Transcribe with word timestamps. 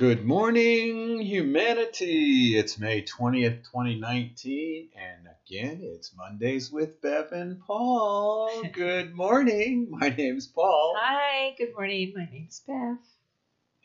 morning, 0.00 1.20
humanity. 1.20 2.56
It's 2.56 2.78
May 2.78 3.02
20th, 3.02 3.64
2019, 3.70 4.88
and 4.96 5.28
again, 5.46 5.80
it's 5.82 6.16
Mondays 6.16 6.72
with 6.72 7.02
Bev 7.02 7.32
and 7.32 7.60
Paul. 7.60 8.62
Good 8.72 9.14
morning. 9.14 9.88
My 9.90 10.08
name's 10.08 10.46
Paul, 10.46 10.94
Hi, 10.98 11.54
good 11.58 11.74
morning. 11.76 12.14
My 12.16 12.26
name's 12.32 12.62
Bev. 12.66 12.96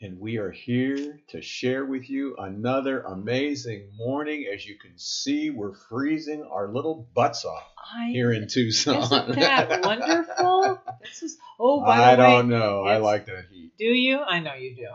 and 0.00 0.18
we 0.18 0.38
are 0.38 0.50
here 0.50 1.20
to 1.28 1.42
share 1.42 1.84
with 1.84 2.08
you 2.08 2.34
another 2.38 3.02
amazing 3.02 3.90
morning. 3.98 4.46
As 4.50 4.64
you 4.64 4.78
can 4.78 4.96
see, 4.96 5.50
we're 5.50 5.74
freezing 5.74 6.48
our 6.50 6.72
little 6.72 7.06
butts 7.14 7.44
off 7.44 7.62
I, 7.94 8.08
here 8.08 8.32
in 8.32 8.48
Tucson. 8.48 9.02
Isn't 9.02 9.38
that 9.38 9.82
wonderful? 9.84 10.80
This 11.02 11.22
is. 11.22 11.36
Oh, 11.60 11.80
by 11.84 12.12
I 12.12 12.16
the 12.16 12.22
way, 12.22 12.28
don't 12.30 12.48
know. 12.48 12.84
I 12.84 12.96
like 12.96 13.26
that 13.26 13.44
heat. 13.50 13.72
do 13.78 13.84
you? 13.84 14.18
I 14.20 14.40
know 14.40 14.54
you 14.54 14.74
do. 14.74 14.88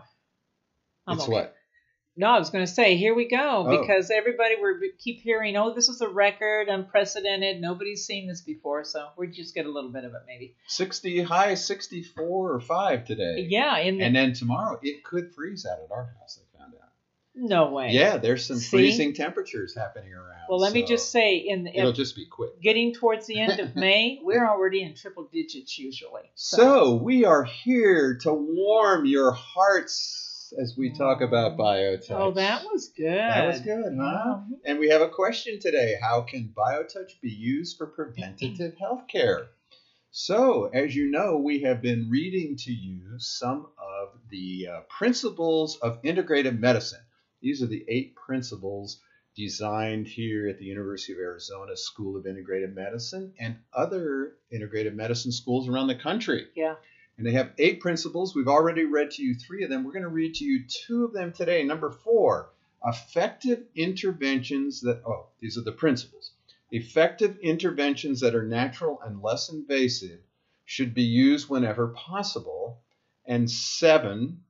I'm 1.07 1.15
It's 1.17 1.23
okay. 1.23 1.31
what? 1.33 1.55
No, 2.17 2.27
I 2.27 2.39
was 2.39 2.49
going 2.49 2.65
to 2.65 2.71
say, 2.71 2.97
here 2.97 3.15
we 3.15 3.27
go, 3.29 3.65
Oh. 3.67 3.79
because 3.79 4.11
everybody 4.11 4.55
we 4.61 4.91
keep 4.99 5.21
hearing, 5.21 5.55
oh, 5.55 5.73
this 5.73 5.87
is 5.87 6.01
a 6.01 6.09
record, 6.09 6.67
unprecedented. 6.67 7.61
Nobody's 7.61 8.05
seen 8.05 8.27
this 8.27 8.41
before, 8.41 8.83
so 8.83 9.07
we 9.17 9.27
just 9.27 9.55
get 9.55 9.65
a 9.65 9.71
little 9.71 9.89
bit 9.91 10.03
of 10.03 10.13
it, 10.13 10.21
maybe. 10.27 10.55
60 10.67 11.21
high 11.23 11.53
64 11.55 12.51
or 12.53 12.59
5 12.59 13.05
today. 13.05 13.47
Yeah, 13.49 13.77
in 13.77 13.97
the 13.97 14.03
And 14.03 14.15
then 14.15 14.33
tomorrow 14.33 14.77
it 14.83 15.05
could 15.05 15.33
freeze 15.33 15.65
out 15.65 15.79
at 15.83 15.89
our 15.91 16.13
house, 16.19 16.37
I 16.37 16.57
found 16.57 16.73
out. 16.75 16.89
no 17.33 17.71
way. 17.71 17.91
Yeah, 17.91 18.17
there's 18.17 18.45
some 18.45 18.57
See? 18.57 18.69
freezing 18.77 19.13
temperatures 19.13 19.73
happening 19.73 20.13
around. 20.13 20.27
Well, 20.49 20.59
let 20.59 20.73
me 20.73 20.83
just 20.83 21.11
say, 21.11 21.37
in 21.37 21.63
the, 21.63 21.75
it'll 21.75 21.93
just 21.93 22.17
be 22.17 22.25
quick. 22.25 22.61
getting 22.61 22.93
towards 22.93 23.25
the 23.25 23.39
end 23.39 23.61
of 23.61 23.73
May, 23.77 24.19
we're 24.21 24.45
already 24.45 24.81
in 24.83 24.95
triple 24.95 25.29
digits 25.31 25.79
usually. 25.79 26.29
So 26.35 26.95
we 26.95 27.23
are 27.23 27.45
here 27.45 28.17
to 28.23 28.33
warm 28.33 29.05
your 29.05 29.31
hearts 29.31 30.27
as 30.59 30.75
we 30.77 30.91
talk 30.93 31.21
about 31.21 31.57
biotouch. 31.57 32.11
oh, 32.11 32.31
that 32.31 32.63
was 32.71 32.89
good. 32.89 33.07
That 33.07 33.47
was 33.47 33.59
good, 33.59 33.97
huh? 33.99 34.39
Yeah. 34.49 34.57
And 34.65 34.79
we 34.79 34.89
have 34.89 35.01
a 35.01 35.09
question 35.09 35.59
today. 35.59 35.95
How 36.01 36.21
can 36.21 36.53
biotouch 36.55 37.19
be 37.21 37.29
used 37.29 37.77
for 37.77 37.87
preventative 37.87 38.77
health 38.77 39.07
care? 39.07 39.47
So, 40.11 40.65
as 40.65 40.93
you 40.95 41.09
know, 41.09 41.37
we 41.37 41.61
have 41.61 41.81
been 41.81 42.09
reading 42.09 42.57
to 42.57 42.71
you 42.71 43.17
some 43.17 43.67
of 43.77 44.09
the 44.29 44.67
uh, 44.67 44.79
principles 44.89 45.77
of 45.77 46.01
integrative 46.01 46.59
medicine. 46.59 46.99
These 47.41 47.63
are 47.63 47.67
the 47.67 47.85
eight 47.87 48.15
principles 48.15 48.99
designed 49.35 50.07
here 50.07 50.49
at 50.49 50.59
the 50.59 50.65
University 50.65 51.13
of 51.13 51.19
Arizona 51.19 51.77
School 51.77 52.17
of 52.17 52.25
Integrative 52.25 52.73
Medicine 52.73 53.33
and 53.39 53.55
other 53.73 54.33
integrative 54.53 54.93
medicine 54.93 55.31
schools 55.31 55.69
around 55.69 55.87
the 55.87 55.95
country. 55.95 56.47
Yeah. 56.55 56.75
And 57.17 57.25
they 57.27 57.33
have 57.33 57.53
eight 57.57 57.81
principles. 57.81 58.35
We've 58.35 58.47
already 58.47 58.85
read 58.85 59.11
to 59.11 59.23
you 59.23 59.35
three 59.35 59.63
of 59.63 59.69
them. 59.69 59.83
We're 59.83 59.91
going 59.91 60.03
to 60.03 60.09
read 60.09 60.35
to 60.35 60.45
you 60.45 60.63
two 60.67 61.05
of 61.05 61.13
them 61.13 61.31
today. 61.33 61.63
Number 61.63 61.91
four, 61.91 62.51
effective 62.83 63.63
interventions 63.75 64.81
that, 64.81 65.03
oh, 65.05 65.27
these 65.39 65.57
are 65.57 65.61
the 65.63 65.71
principles. 65.71 66.31
Effective 66.71 67.37
interventions 67.39 68.21
that 68.21 68.33
are 68.33 68.45
natural 68.47 68.99
and 69.05 69.21
less 69.21 69.49
invasive 69.51 70.19
should 70.65 70.93
be 70.93 71.03
used 71.03 71.49
whenever 71.49 71.89
possible. 71.89 72.81
And 73.25 73.49
seven, 73.51 74.43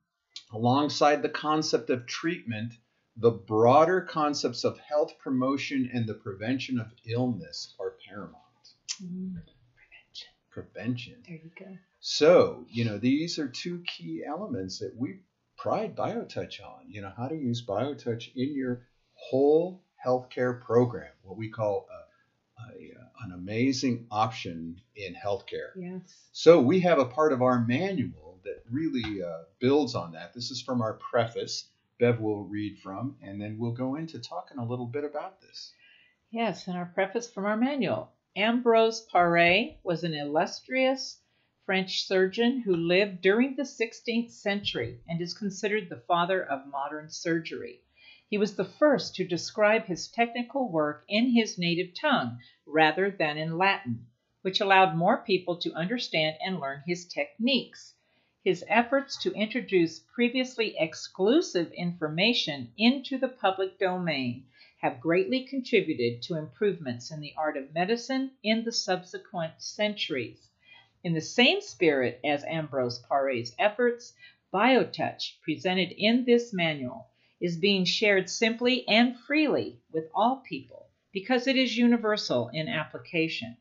alongside 0.54 1.22
the 1.24 1.30
concept 1.30 1.90
of 1.90 2.06
treatment, 2.06 2.74
the 3.18 3.32
broader 3.32 4.02
concepts 4.02 4.64
of 4.64 4.80
health 4.80 5.18
promotion 5.20 5.90
and 5.94 6.08
the 6.08 6.14
prevention 6.14 6.80
of 6.80 6.88
illness 7.06 7.76
are 7.80 7.96
paramount. 8.08 8.36
Mm, 9.04 9.36
Prevention. 10.50 11.24
there 11.28 11.40
you 11.44 11.52
go. 11.58 11.78
So, 12.04 12.66
you 12.68 12.84
know, 12.86 12.98
these 12.98 13.38
are 13.38 13.48
two 13.48 13.84
key 13.86 14.24
elements 14.28 14.80
that 14.80 14.96
we 14.98 15.20
pride 15.56 15.96
BioTouch 15.96 16.60
on. 16.60 16.90
You 16.90 17.02
know, 17.02 17.14
how 17.16 17.28
to 17.28 17.36
use 17.36 17.64
BioTouch 17.64 18.36
in 18.36 18.56
your 18.56 18.88
whole 19.14 19.84
healthcare 20.04 20.60
program, 20.60 21.12
what 21.22 21.38
we 21.38 21.50
call 21.50 21.88
a, 21.92 22.64
a, 22.64 23.24
an 23.24 23.34
amazing 23.34 24.08
option 24.10 24.82
in 24.96 25.14
healthcare. 25.14 25.70
Yes. 25.76 26.02
So, 26.32 26.60
we 26.60 26.80
have 26.80 26.98
a 26.98 27.06
part 27.06 27.34
of 27.34 27.44
our 27.44 27.60
manual 27.60 28.40
that 28.46 28.64
really 28.72 29.22
uh, 29.22 29.44
builds 29.60 29.94
on 29.94 30.14
that. 30.14 30.34
This 30.34 30.50
is 30.50 30.60
from 30.60 30.82
our 30.82 30.94
preface. 30.94 31.70
Bev 32.00 32.20
will 32.20 32.46
read 32.46 32.80
from, 32.80 33.16
and 33.22 33.40
then 33.40 33.60
we'll 33.60 33.74
go 33.74 33.94
into 33.94 34.18
talking 34.18 34.58
a 34.58 34.66
little 34.66 34.88
bit 34.88 35.04
about 35.04 35.40
this. 35.40 35.72
Yes, 36.32 36.68
and 36.68 36.76
our 36.76 36.92
preface 36.96 37.30
from 37.30 37.46
our 37.46 37.58
manual. 37.58 38.10
Ambrose 38.36 39.06
Paré 39.14 39.76
was 39.84 40.04
an 40.04 40.16
illustrious 40.16 41.21
French 41.72 42.04
surgeon 42.04 42.60
who 42.60 42.76
lived 42.76 43.22
during 43.22 43.56
the 43.56 43.64
16th 43.64 44.30
century 44.30 45.00
and 45.08 45.22
is 45.22 45.34
considered 45.34 45.88
the 45.88 46.04
father 46.06 46.44
of 46.44 46.68
modern 46.68 47.10
surgery. 47.10 47.80
He 48.30 48.38
was 48.38 48.58
the 48.58 48.66
first 48.66 49.16
to 49.16 49.24
describe 49.26 49.86
his 49.86 50.10
technical 50.10 50.70
work 50.70 51.06
in 51.08 51.30
his 51.30 51.58
native 51.58 51.94
tongue 51.94 52.40
rather 52.66 53.10
than 53.10 53.38
in 53.38 53.58
Latin, 53.58 54.06
which 54.42 54.60
allowed 54.60 54.98
more 54.98 55.24
people 55.24 55.56
to 55.60 55.72
understand 55.72 56.36
and 56.46 56.60
learn 56.60 56.84
his 56.86 57.06
techniques. 57.06 57.96
His 58.44 58.66
efforts 58.68 59.16
to 59.24 59.34
introduce 59.34 60.02
previously 60.14 60.76
exclusive 60.78 61.72
information 61.72 62.74
into 62.78 63.18
the 63.18 63.30
public 63.30 63.80
domain 63.80 64.46
have 64.80 65.00
greatly 65.00 65.46
contributed 65.46 66.22
to 66.24 66.36
improvements 66.38 67.12
in 67.12 67.22
the 67.22 67.34
art 67.38 67.56
of 67.56 67.74
medicine 67.74 68.32
in 68.44 68.66
the 68.66 68.74
subsequent 68.74 69.62
centuries. 69.62 70.50
In 71.04 71.14
the 71.14 71.22
same 71.22 71.62
spirit 71.62 72.20
as 72.24 72.44
Ambrose 72.44 73.04
Paré's 73.10 73.56
efforts, 73.58 74.14
BioTouch, 74.54 75.42
presented 75.42 75.92
in 75.92 76.26
this 76.26 76.54
manual, 76.54 77.08
is 77.40 77.58
being 77.58 77.86
shared 77.86 78.30
simply 78.30 78.88
and 78.88 79.18
freely 79.18 79.80
with 79.92 80.12
all 80.14 80.38
people 80.48 80.90
because 81.12 81.48
it 81.48 81.58
is 81.58 81.76
universal 81.76 82.50
in 82.50 82.68
application. 82.68 83.58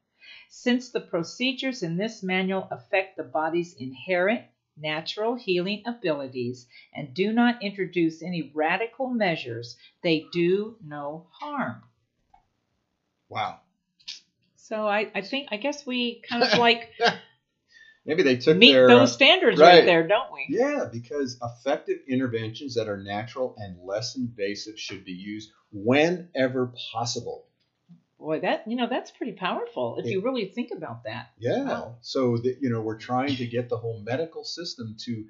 Since 0.51 0.91
the 0.91 1.01
procedures 1.01 1.83
in 1.83 1.97
this 1.97 2.23
manual 2.23 2.69
affect 2.71 3.17
the 3.17 3.25
body's 3.25 3.75
inherent 3.75 4.45
natural 4.77 5.35
healing 5.35 5.83
abilities 5.87 6.67
and 6.93 7.15
do 7.15 7.33
not 7.33 7.63
introduce 7.63 8.23
any 8.23 8.51
radical 8.55 9.09
measures, 9.09 9.77
they 10.03 10.27
do 10.33 10.77
no 10.85 11.27
harm. 11.33 11.83
Wow. 13.29 13.61
So 14.57 14.87
I, 14.87 15.11
I 15.15 15.21
think 15.23 15.49
I 15.51 15.57
guess 15.57 15.87
we 15.87 16.23
kind 16.29 16.43
of 16.43 16.59
like 16.59 16.91
Maybe 18.11 18.25
they 18.25 18.39
took 18.39 18.57
meet 18.57 18.73
their, 18.73 18.89
those 18.89 19.13
standards 19.13 19.61
right. 19.61 19.77
right. 19.77 19.87
there, 19.87 20.05
don't 20.05 20.33
we? 20.33 20.47
Yeah, 20.49 20.87
because 20.91 21.39
effective 21.41 21.99
interventions 22.09 22.75
that 22.75 22.89
are 22.89 22.97
natural 22.97 23.55
and 23.57 23.79
less 23.85 24.17
invasive 24.17 24.81
should 24.81 25.05
be 25.05 25.13
used 25.13 25.53
whenever 25.71 26.73
possible. 26.91 27.47
Boy, 28.19 28.41
that 28.41 28.65
you 28.67 28.75
know 28.75 28.89
that's 28.91 29.13
pretty 29.13 29.35
powerful 29.35 29.99
if 30.01 30.07
It- 30.07 30.11
you 30.11 30.23
really 30.23 30.47
think 30.47 30.73
about 30.77 31.05
that. 31.05 31.29
Yeah. 31.39 31.63
Wow. 31.63 31.99
So 32.01 32.37
that 32.39 32.57
you 32.61 32.69
know, 32.69 32.81
we're 32.81 32.99
trying 32.99 33.37
to 33.37 33.47
get 33.47 33.69
the 33.69 33.77
whole 33.79 34.01
medical 34.01 34.43
system 34.43 34.97
to 35.05 35.25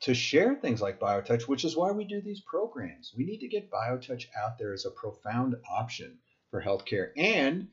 to 0.00 0.12
share 0.12 0.56
things 0.56 0.82
like 0.82 0.98
BioTouch, 0.98 1.42
which 1.42 1.64
is 1.64 1.76
why 1.76 1.92
we 1.92 2.04
do 2.04 2.20
these 2.20 2.40
programs. 2.40 3.12
We 3.16 3.24
need 3.24 3.38
to 3.38 3.48
get 3.48 3.70
BioTouch 3.70 4.24
out 4.36 4.58
there 4.58 4.72
as 4.72 4.84
a 4.84 4.90
profound 4.90 5.54
option 5.70 6.18
for 6.50 6.60
healthcare, 6.60 7.10
and 7.16 7.68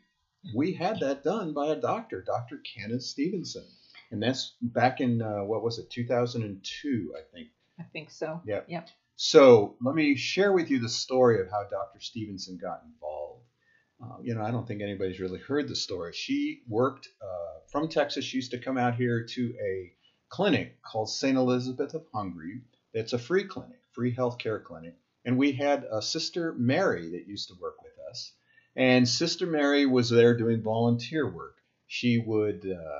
we 0.53 0.73
had 0.73 0.99
that 0.99 1.23
done 1.23 1.51
by 1.53 1.69
a 1.69 1.75
doctor, 1.75 2.21
Dr. 2.21 2.59
Kenneth 2.59 3.03
Stephenson, 3.03 3.65
and 4.11 4.21
that's 4.21 4.55
back 4.61 5.01
in 5.01 5.21
uh, 5.21 5.43
what 5.43 5.63
was 5.63 5.79
it, 5.79 5.89
2002, 5.89 7.13
I 7.17 7.21
think. 7.33 7.49
I 7.79 7.83
think 7.83 8.11
so. 8.11 8.41
yeah 8.45 8.61
Yep. 8.67 8.89
So 9.15 9.75
let 9.81 9.95
me 9.95 10.15
share 10.15 10.51
with 10.51 10.69
you 10.69 10.79
the 10.79 10.89
story 10.89 11.41
of 11.41 11.49
how 11.49 11.63
Dr. 11.69 11.99
Stephenson 11.99 12.57
got 12.57 12.83
involved. 12.85 13.43
Uh, 14.03 14.17
you 14.23 14.33
know, 14.33 14.41
I 14.41 14.49
don't 14.49 14.67
think 14.67 14.81
anybody's 14.81 15.19
really 15.19 15.39
heard 15.39 15.67
the 15.67 15.75
story. 15.75 16.11
She 16.13 16.63
worked 16.67 17.07
uh, 17.21 17.59
from 17.71 17.87
Texas. 17.87 18.25
She 18.25 18.37
used 18.37 18.51
to 18.51 18.57
come 18.57 18.77
out 18.77 18.95
here 18.95 19.23
to 19.23 19.53
a 19.63 19.93
clinic 20.29 20.81
called 20.81 21.09
St. 21.09 21.37
Elizabeth 21.37 21.93
of 21.93 22.05
Hungary. 22.13 22.61
that's 22.93 23.13
a 23.13 23.19
free 23.19 23.43
clinic, 23.43 23.79
free 23.91 24.13
healthcare 24.15 24.63
clinic. 24.63 24.95
And 25.23 25.37
we 25.37 25.51
had 25.51 25.85
a 25.91 26.01
sister 26.01 26.53
Mary 26.57 27.11
that 27.11 27.27
used 27.27 27.49
to 27.49 27.55
work 27.61 27.83
with 27.83 27.93
us. 28.09 28.33
And 28.75 29.07
Sister 29.07 29.45
Mary 29.45 29.85
was 29.85 30.09
there 30.09 30.35
doing 30.35 30.63
volunteer 30.63 31.29
work. 31.29 31.57
She 31.85 32.17
would 32.17 32.65
uh, 32.65 32.99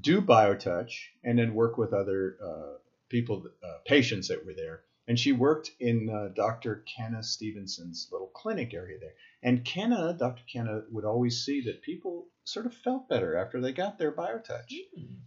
do 0.00 0.20
BioTouch 0.20 0.92
and 1.24 1.38
then 1.38 1.54
work 1.54 1.78
with 1.78 1.92
other 1.92 2.36
uh, 2.44 2.78
people, 3.08 3.44
uh, 3.62 3.78
patients 3.86 4.28
that 4.28 4.44
were 4.44 4.54
there. 4.54 4.82
And 5.06 5.18
she 5.18 5.32
worked 5.32 5.70
in 5.80 6.10
uh, 6.10 6.28
Dr. 6.34 6.84
Kenna 6.94 7.22
Stephenson's 7.22 8.08
little 8.12 8.26
clinic 8.34 8.74
area 8.74 8.98
there. 9.00 9.14
And 9.42 9.64
Kenna, 9.64 10.14
Dr. 10.18 10.42
Kenna, 10.52 10.82
would 10.90 11.06
always 11.06 11.44
see 11.44 11.62
that 11.62 11.80
people 11.80 12.26
sort 12.44 12.66
of 12.66 12.74
felt 12.74 13.08
better 13.08 13.34
after 13.36 13.60
they 13.60 13.72
got 13.72 13.98
their 13.98 14.12
BioTouch. 14.12 14.70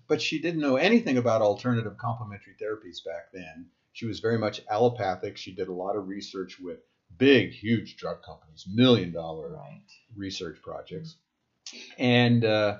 But 0.07 0.21
she 0.21 0.39
didn't 0.39 0.61
know 0.61 0.75
anything 0.75 1.17
about 1.17 1.41
alternative 1.41 1.97
complementary 1.97 2.53
therapies 2.61 3.03
back 3.03 3.31
then. 3.33 3.67
She 3.93 4.05
was 4.05 4.19
very 4.19 4.37
much 4.37 4.61
allopathic. 4.69 5.37
She 5.37 5.53
did 5.55 5.67
a 5.67 5.73
lot 5.73 5.95
of 5.95 6.07
research 6.07 6.59
with 6.61 6.79
big, 7.17 7.51
huge 7.51 7.97
drug 7.97 8.21
companies, 8.23 8.65
million 8.71 9.11
dollar 9.11 9.49
Right. 9.49 9.81
research 10.15 10.59
projects. 10.61 11.17
And 11.97 12.45
uh, 12.45 12.79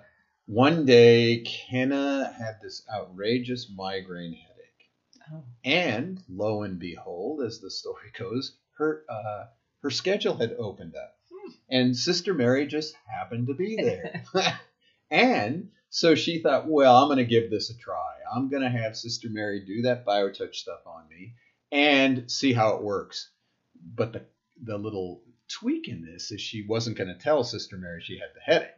one 0.52 0.86
day, 0.86 1.44
Kenna 1.46 2.34
had 2.38 2.56
this 2.62 2.84
outrageous 2.94 3.70
migraine 3.74 4.34
headache. 4.34 4.90
Oh. 5.34 5.44
And 5.64 6.22
lo 6.30 6.64
and 6.64 6.78
behold, 6.80 7.42
as 7.44 7.60
the 7.62 7.72
story 7.72 8.12
goes, 8.20 8.58
her 8.78 9.04
uh, 9.10 9.46
her 9.82 9.90
schedule 9.90 10.36
had 10.38 10.54
opened 10.54 10.96
up, 10.96 11.16
Hmm. 11.32 11.52
and 11.70 11.96
Sister 11.98 12.34
Mary 12.34 12.68
just 12.68 12.94
happened 13.08 13.48
to 13.48 13.54
be 13.54 13.76
there. 13.82 14.24
and 15.10 15.70
so 15.90 16.16
she 16.16 16.42
thought, 16.42 16.68
well, 16.68 16.98
I'm 16.98 17.08
going 17.08 17.18
to 17.18 17.26
give 17.26 17.50
this 17.50 17.70
a 17.70 17.78
try. 17.78 18.16
I'm 18.34 18.50
going 18.50 18.64
to 18.64 18.70
have 18.70 18.96
Sister 18.98 19.28
Mary 19.30 19.64
do 19.66 19.82
that 19.84 20.06
biotouch 20.06 20.56
stuff 20.56 20.80
on 20.86 21.08
me 21.10 21.34
and 21.72 22.30
see 22.32 22.54
how 22.54 22.76
it 22.76 22.84
works. 22.84 23.30
But 23.96 24.14
the 24.14 24.26
the 24.64 24.78
little 24.78 25.24
tweak 25.48 25.88
in 25.88 26.06
this 26.06 26.32
is 26.32 26.40
she 26.42 26.66
wasn't 26.68 26.98
going 26.98 27.08
to 27.10 27.18
tell 27.24 27.44
Sister 27.44 27.78
Mary 27.78 28.02
she 28.04 28.20
had 28.20 28.30
the 28.36 28.42
headache. 28.42 28.70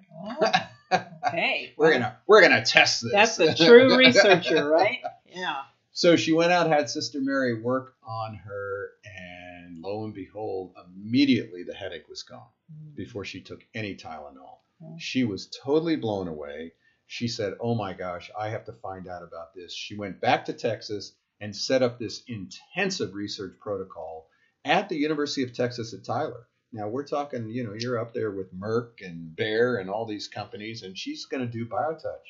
Oh, 0.91 1.02
okay. 1.43 1.73
We're 1.77 1.91
gonna 1.93 2.17
we're 2.27 2.41
gonna 2.41 2.65
test 2.65 3.03
this. 3.03 3.11
That's 3.11 3.39
a 3.39 3.55
true 3.65 3.97
researcher, 3.97 4.69
right? 4.69 4.99
Yeah. 5.27 5.61
So 5.91 6.15
she 6.15 6.33
went 6.33 6.51
out, 6.51 6.67
had 6.67 6.89
Sister 6.89 7.19
Mary 7.21 7.61
work 7.61 7.95
on 8.03 8.35
her, 8.35 8.89
and 9.05 9.79
lo 9.81 10.05
and 10.05 10.13
behold, 10.13 10.73
immediately 10.85 11.63
the 11.63 11.73
headache 11.75 12.09
was 12.09 12.23
gone 12.23 12.47
before 12.95 13.25
she 13.25 13.41
took 13.41 13.63
any 13.75 13.95
Tylenol. 13.95 14.57
Mm. 14.81 14.99
She 14.99 15.23
was 15.23 15.49
totally 15.63 15.95
blown 15.95 16.27
away. 16.27 16.73
She 17.05 17.27
said, 17.27 17.55
Oh 17.59 17.75
my 17.75 17.93
gosh, 17.93 18.31
I 18.37 18.49
have 18.49 18.65
to 18.65 18.73
find 18.73 19.07
out 19.07 19.23
about 19.23 19.53
this. 19.53 19.73
She 19.73 19.95
went 19.95 20.19
back 20.19 20.45
to 20.45 20.53
Texas 20.53 21.13
and 21.39 21.55
set 21.55 21.83
up 21.83 21.99
this 21.99 22.23
intensive 22.27 23.13
research 23.13 23.59
protocol 23.59 24.29
at 24.65 24.89
the 24.89 24.95
University 24.95 25.43
of 25.43 25.53
Texas 25.53 25.93
at 25.93 26.03
Tyler. 26.05 26.47
Now 26.73 26.87
we're 26.87 27.05
talking, 27.05 27.49
you 27.49 27.63
know, 27.63 27.75
you're 27.77 27.99
up 27.99 28.13
there 28.13 28.31
with 28.31 28.53
Merck 28.53 29.05
and 29.05 29.35
Bayer 29.35 29.77
and 29.77 29.89
all 29.89 30.07
these 30.07 30.27
companies, 30.27 30.81
and 30.81 30.97
she's 30.97 31.25
going 31.25 31.45
to 31.45 31.51
do 31.51 31.67
BioTouch. 31.67 32.27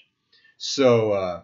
So, 0.58 1.14
uh, 1.14 1.44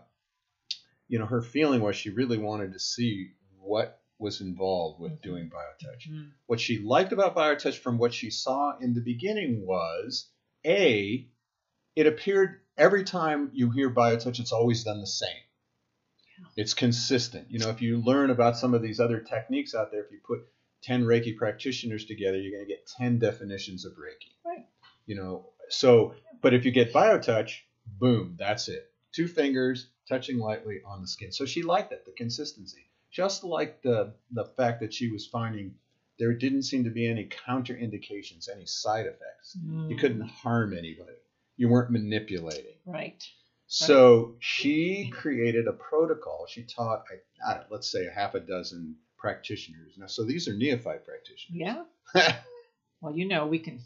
you 1.07 1.17
know, 1.17 1.25
her 1.25 1.41
feeling 1.41 1.81
was 1.81 1.95
she 1.95 2.09
really 2.09 2.37
wanted 2.37 2.73
to 2.73 2.79
see 2.79 3.31
what 3.61 4.01
was 4.19 4.41
involved 4.41 4.99
with 4.99 5.21
doing 5.21 5.49
BioTouch. 5.49 6.09
Mhm. 6.11 6.31
What 6.45 6.59
she 6.59 6.79
liked 6.79 7.13
about 7.13 7.35
BioTouch 7.35 7.77
from 7.77 7.97
what 7.97 8.13
she 8.13 8.29
saw 8.29 8.77
in 8.79 8.93
the 8.93 9.01
beginning 9.01 9.65
was 9.65 10.29
A, 10.65 11.25
it 11.95 12.05
appeared 12.05 12.59
every 12.77 13.05
time 13.05 13.49
you 13.53 13.71
hear 13.71 13.89
BioTouch, 13.89 14.41
it's 14.41 14.51
always 14.51 14.83
done 14.83 14.99
the 14.99 15.07
same. 15.07 15.43
It's 16.57 16.73
consistent. 16.73 17.49
You 17.49 17.59
know, 17.59 17.69
if 17.69 17.81
you 17.81 18.01
learn 18.01 18.29
about 18.29 18.57
some 18.57 18.73
of 18.73 18.81
these 18.81 18.99
other 18.99 19.19
techniques 19.21 19.73
out 19.73 19.91
there, 19.91 20.03
if 20.03 20.11
you 20.11 20.19
put 20.25 20.41
10 20.83 21.03
Reiki 21.03 21.35
practitioners 21.35 22.05
together, 22.05 22.37
you're 22.39 22.51
going 22.57 22.65
to 22.67 22.73
get 22.73 22.87
10 22.97 23.19
definitions 23.19 23.85
of 23.85 23.93
Reiki. 23.93 24.31
Right. 24.45 24.65
You 25.05 25.15
know, 25.15 25.45
so, 25.69 26.13
but 26.41 26.53
if 26.53 26.65
you 26.65 26.71
get 26.71 26.93
BioTouch, 26.93 27.51
boom, 27.99 28.35
that's 28.37 28.67
it. 28.69 28.89
Two 29.13 29.27
fingers 29.27 29.87
touching 30.07 30.37
lightly 30.39 30.81
on 30.85 31.01
the 31.01 31.07
skin. 31.07 31.31
So 31.31 31.45
she 31.45 31.63
liked 31.63 31.91
it, 31.91 32.05
the 32.05 32.11
consistency. 32.11 32.89
She 33.09 33.21
also 33.21 33.47
liked 33.47 33.83
the, 33.83 34.13
the 34.31 34.45
fact 34.45 34.81
that 34.81 34.93
she 34.93 35.11
was 35.11 35.25
finding 35.27 35.75
there 36.19 36.33
didn't 36.33 36.63
seem 36.63 36.83
to 36.83 36.89
be 36.89 37.07
any 37.07 37.25
counterindications, 37.47 38.49
any 38.53 38.65
side 38.65 39.05
effects. 39.05 39.57
You 39.87 39.95
Mm. 39.95 39.99
couldn't 39.99 40.27
harm 40.27 40.73
anybody. 40.77 41.13
You 41.57 41.69
weren't 41.69 41.91
manipulating. 41.91 42.75
Right. 42.85 43.23
So 43.67 44.35
she 44.39 45.09
created 45.13 45.67
a 45.67 45.73
protocol. 45.73 46.45
She 46.49 46.63
taught, 46.63 47.03
I, 47.11 47.51
I 47.51 47.53
don't, 47.55 47.71
let's 47.71 47.89
say, 47.91 48.05
a 48.05 48.11
half 48.11 48.33
a 48.35 48.39
dozen 48.39 48.95
practitioners. 49.19 49.93
Now, 49.97 50.07
so 50.07 50.23
these 50.23 50.47
are 50.47 50.53
neophyte 50.53 51.05
practitioners. 51.05 51.85
Yeah. 52.15 52.33
Well, 53.01 53.15
you 53.15 53.29
know, 53.29 53.47
we 53.47 53.59
can 53.59 53.79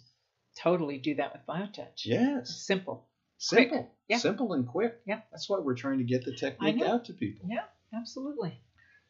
totally 0.59 0.97
do 0.97 1.13
that 1.15 1.33
with 1.33 1.41
BioTouch. 1.47 1.91
It's 1.93 2.05
yes, 2.05 2.63
simple. 2.65 3.07
simple, 3.37 3.91
Yeah. 4.07 4.17
simple 4.17 4.53
and 4.53 4.67
quick. 4.67 5.01
Yeah. 5.05 5.21
That's 5.31 5.47
why 5.47 5.59
we're 5.59 5.75
trying 5.75 5.99
to 5.99 6.03
get 6.03 6.25
the 6.25 6.33
technique 6.35 6.81
out 6.81 7.05
to 7.05 7.13
people. 7.13 7.47
Yeah, 7.47 7.65
absolutely. 7.95 8.59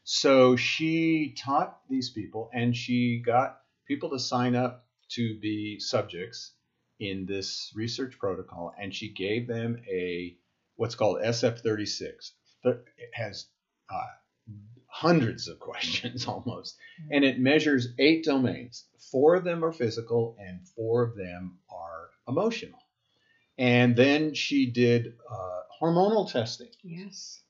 So 0.04 0.58
she 0.58 1.36
taught 1.38 1.80
these 1.90 2.10
people, 2.10 2.50
and 2.54 2.75
she 2.75 3.24
got 3.25 3.62
people 3.88 4.10
to 4.10 4.20
sign 4.20 4.56
up 4.56 4.86
to 5.12 5.40
be 5.40 5.80
subjects 5.80 6.52
in 7.00 7.25
this 7.25 7.72
research 7.74 8.20
protocol, 8.20 8.74
and 8.78 8.94
she 8.94 9.14
gave 9.14 9.48
them 9.48 9.81
a 9.90 10.36
what's 10.75 10.96
called 10.96 11.22
SF36. 11.22 12.31
It 12.66 12.84
has 13.14 13.46
uh, 13.90 14.02
hundreds 14.94 15.48
of 15.48 15.60
questions 15.69 16.28
almost, 16.28 16.78
and 17.12 17.24
it 17.25 17.40
measures 17.40 17.88
eight 18.00 18.24
domains. 18.24 18.86
Four 19.12 19.36
of 19.36 19.44
them 19.44 19.63
are 19.66 19.72
physical, 19.72 20.36
and 20.40 20.68
four 20.75 21.01
of 21.04 21.16
them 21.18 21.57
are 21.72 22.10
emotional. 22.28 22.80
And 23.57 23.95
then 23.95 24.34
she 24.34 24.72
did 24.72 25.13
uh, 25.30 25.60
hormonal 25.81 26.31
testing. 26.31 26.69
Yes. 26.84 27.42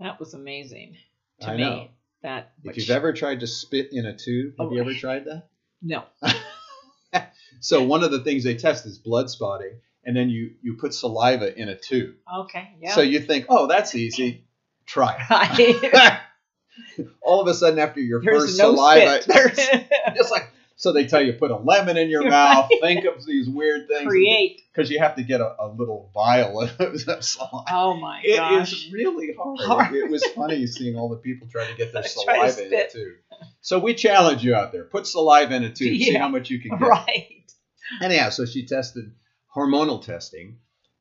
That 0.00 0.20
was 0.20 0.34
amazing 0.34 0.96
to 1.40 1.48
I 1.48 1.56
me. 1.56 1.62
know. 1.62 1.88
That 2.22 2.52
If 2.58 2.64
which- 2.64 2.76
you've 2.78 2.90
ever 2.96 3.12
tried 3.12 3.40
to 3.40 3.46
spit 3.46 3.88
in 3.92 4.04
a 4.06 4.16
tube, 4.16 4.54
have 4.58 4.68
Oh, 4.68 4.72
you 4.74 4.80
ever 4.80 4.94
tried 4.94 5.24
that? 5.26 5.48
no. 5.82 6.04
So 7.60 7.82
one 7.82 8.04
of 8.04 8.12
the 8.12 8.22
things 8.22 8.44
they 8.44 8.54
test 8.54 8.86
is 8.86 8.98
blood 9.00 9.28
spotting, 9.30 9.80
and 10.04 10.16
then 10.16 10.30
you 10.30 10.52
you 10.62 10.76
put 10.76 10.94
saliva 10.94 11.52
in 11.60 11.68
a 11.68 11.76
tube. 11.76 12.14
Okay. 12.42 12.76
Yeah. 12.80 12.94
So 12.94 13.00
you 13.00 13.18
think, 13.18 13.46
oh, 13.48 13.66
that's 13.66 13.96
easy. 13.96 14.46
Try 14.88 15.24
Right. 15.30 15.50
it. 15.58 17.06
All 17.22 17.40
of 17.40 17.46
a 17.48 17.54
sudden, 17.54 17.78
after 17.78 18.00
your 18.00 18.20
There's 18.22 18.44
first 18.44 18.58
no 18.58 18.74
saliva, 18.74 19.20
there's 19.26 19.56
just 20.16 20.30
like 20.30 20.50
so 20.76 20.92
they 20.92 21.06
tell 21.06 21.20
you 21.20 21.32
put 21.32 21.50
a 21.50 21.56
lemon 21.56 21.96
in 21.96 22.08
your 22.08 22.22
Right. 22.22 22.30
mouth. 22.30 22.70
Think 22.80 23.04
of 23.04 23.24
these 23.26 23.48
weird 23.48 23.88
things. 23.88 24.06
Create. 24.06 24.62
because 24.72 24.88
you 24.90 25.00
have 25.00 25.16
to 25.16 25.24
get 25.24 25.40
a, 25.40 25.56
a 25.60 25.68
little 25.68 26.10
vial 26.14 26.60
of, 26.62 26.80
of 26.80 27.24
saliva. 27.24 27.64
Oh 27.72 27.94
my 27.96 28.22
god. 28.24 28.52
It 28.58 28.62
is 28.62 28.70
gosh. 28.70 28.88
really 28.92 29.34
hard. 29.36 29.58
Hard. 29.60 29.94
It, 29.96 30.08
was 30.08 30.24
funny 30.36 30.66
seeing 30.68 30.96
all 30.96 31.08
the 31.08 31.16
people 31.16 31.48
try 31.50 31.66
to 31.66 31.74
get 31.76 31.92
their 31.92 32.04
saliva 32.04 32.64
in 32.66 32.72
a 32.72 32.88
tube. 32.88 33.16
So 33.60 33.80
we 33.80 33.94
challenge 33.94 34.44
you 34.44 34.54
out 34.54 34.70
there: 34.72 34.84
put 34.84 35.06
saliva 35.06 35.54
in 35.56 35.64
a 35.64 35.72
tube, 35.72 36.00
see 36.00 36.14
how 36.14 36.28
much 36.28 36.48
you 36.48 36.60
can 36.60 36.78
get. 36.78 36.80
Right. 36.88 37.44
Anyhow, 38.00 38.30
so 38.30 38.46
she 38.46 38.64
tested 38.66 39.12
hormonal 39.54 40.00
testing, 40.04 40.58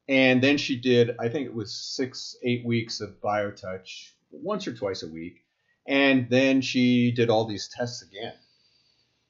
and 0.07 0.41
then 0.41 0.57
she 0.57 0.77
did, 0.77 1.15
I 1.19 1.29
think 1.29 1.45
it 1.45 1.53
was 1.53 1.73
six, 1.73 2.35
eight 2.43 2.65
weeks 2.65 3.01
of 3.01 3.19
BioTouch, 3.21 4.11
once 4.31 4.67
or 4.67 4.73
twice 4.73 5.03
a 5.03 5.07
week, 5.07 5.43
and 5.85 6.29
then 6.29 6.61
she 6.61 7.11
did 7.11 7.29
all 7.29 7.45
these 7.45 7.67
tests 7.67 8.01
again. 8.01 8.33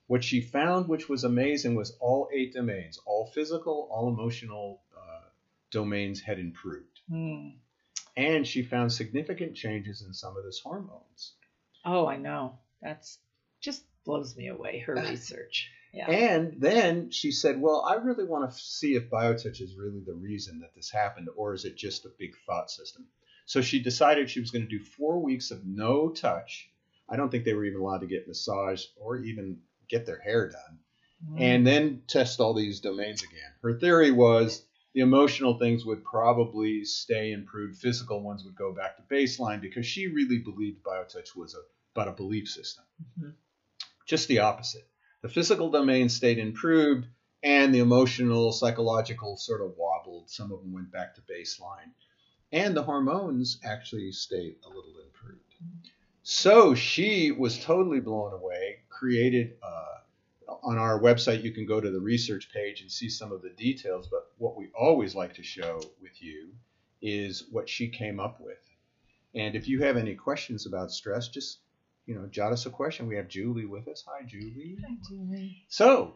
What 0.07 0.24
she 0.24 0.41
found, 0.41 0.88
which 0.88 1.10
was 1.10 1.24
amazing, 1.24 1.75
was 1.75 1.96
all 2.00 2.29
eight 2.34 2.53
domains, 2.53 3.00
all 3.05 3.25
physical, 3.34 3.89
all 3.91 4.07
emotional 4.07 4.81
uh, 4.96 5.27
domains 5.72 6.22
had 6.22 6.39
improved. 6.39 7.01
Hmm. 7.10 7.50
And 8.15 8.48
she 8.48 8.63
found 8.63 8.91
significant 8.91 9.55
changes 9.55 10.01
in 10.01 10.13
some 10.13 10.38
of 10.38 10.43
this 10.43 10.60
hormones. 10.60 11.34
Oh, 11.86 12.07
I 12.07 12.17
know. 12.17 12.57
That's 12.81 13.19
just 13.60 13.84
blows 14.05 14.36
me 14.36 14.48
away. 14.48 14.79
Her 14.79 14.96
research. 15.10 15.69
Yeah. 15.94 16.10
And 16.10 16.60
then 16.60 17.12
she 17.12 17.32
said, 17.32 17.60
Well, 17.60 17.82
I 17.88 17.96
really 17.96 18.25
want 18.25 18.50
to 18.51 18.58
see 18.58 18.96
if 18.96 19.10
biotouch 19.10 19.62
is 19.62 19.75
really 19.75 20.01
the 20.06 20.13
reason 20.13 20.60
that 20.60 20.75
this 20.75 20.89
happened, 20.91 21.29
or 21.36 21.53
is 21.53 21.65
it 21.65 21.75
just 21.77 22.06
a 22.06 22.10
big 22.20 22.36
thought 22.46 22.70
system? 22.70 23.06
So 23.46 23.62
she 23.62 23.79
decided 23.82 24.29
she 24.29 24.41
was 24.41 24.51
going 24.51 24.67
to 24.67 24.77
do 24.77 24.84
four 24.84 25.20
weeks 25.22 25.51
of 25.51 25.65
no 25.65 26.10
touch. 26.10 26.70
I 27.10 27.15
don't 27.15 27.29
think 27.29 27.46
they 27.46 27.53
were 27.53 27.63
even 27.65 27.79
allowed 27.79 28.00
to 28.01 28.08
get 28.08 28.27
massage 28.27 28.84
or 28.98 29.17
even 29.17 29.60
get 29.89 30.06
their 30.06 30.20
hair 30.20 30.50
done, 30.50 30.79
Hmm. 31.29 31.38
and 31.41 31.65
then 31.67 32.03
test 32.08 32.39
all 32.41 32.53
these 32.53 32.79
domains 32.82 33.24
again. 33.24 33.51
Her 33.63 33.79
theory 33.79 34.12
was 34.12 34.65
the 34.94 35.00
emotional 35.01 35.58
things 35.58 35.86
would 35.86 36.03
probably 36.03 36.84
stay 36.84 37.32
improved, 37.32 37.77
physical 37.79 38.22
ones 38.22 38.44
would 38.44 38.56
go 38.56 38.74
back 38.74 38.98
to 38.98 39.03
baseline 39.03 39.62
because 39.62 39.86
she 39.86 40.08
really 40.08 40.39
believed 40.39 40.84
biotouch 40.84 41.36
was 41.36 41.56
a, 41.56 41.60
about 41.96 42.10
a 42.10 42.12
belief 42.15 42.48
system 42.50 42.84
Mhm. 43.20 43.34
just 44.06 44.27
the 44.27 44.39
opposite. 44.39 44.88
The 45.27 45.34
physical 45.34 45.69
domain 45.69 46.07
stayed 46.07 46.38
improved, 46.38 47.05
and 47.43 47.75
the 47.75 47.79
emotional, 47.79 48.53
psychological 48.53 49.36
sort 49.36 49.60
of 49.60 49.74
wobbled. 49.75 50.29
Some 50.29 50.53
of 50.53 50.62
them 50.62 50.72
went 50.72 50.89
back 50.89 51.15
to 51.15 51.22
baseline. 51.22 51.91
And 52.53 52.74
the 52.74 52.84
hormones 52.84 53.60
actually 53.62 54.13
stayed 54.13 54.55
a 54.63 54.69
little 54.69 54.96
improved. 55.05 55.41
So 56.24 56.75
she 56.75 57.34
was 57.34 57.62
totally 57.62 58.00
blown 58.00 58.31
away, 58.31 58.77
created 58.88 59.57
uh, 59.62 60.53
on 60.63 60.77
our 60.77 60.98
website, 60.98 61.43
you 61.43 61.51
can 61.51 61.65
go 61.65 61.81
to 61.81 61.91
the 61.91 62.00
research 62.00 62.50
page 62.53 62.79
and 62.79 62.89
see 62.89 63.10
some 63.10 63.34
of 63.34 63.41
the 63.41 63.50
details. 63.50 64.07
But 64.07 64.31
what 64.38 64.55
we 64.55 64.69
always 64.79 65.13
like 65.13 65.34
to 65.34 65.43
show 65.43 65.81
with 66.01 66.24
you 66.24 66.53
is 67.01 67.50
what 67.51 67.67
she 67.67 67.89
came 67.89 68.22
up 68.22 68.39
with. 68.39 68.63
And 69.36 69.57
if 69.57 69.67
you 69.67 69.84
have 69.84 69.98
any 69.98 70.15
questions 70.15 70.65
about 70.65 70.89
stress, 70.89 71.27
just 71.27 71.60
you 72.07 72.15
know, 72.15 72.25
jot 72.25 72.53
us 72.53 72.65
a 72.65 72.69
question. 72.69 73.07
We 73.07 73.17
have 73.17 73.27
Julie 73.27 73.65
with 73.65 73.87
us. 73.87 74.03
Hi, 74.07 74.25
Julie. 74.25 74.77
Hi, 74.81 74.95
Julie. 75.07 75.65
So, 75.67 76.15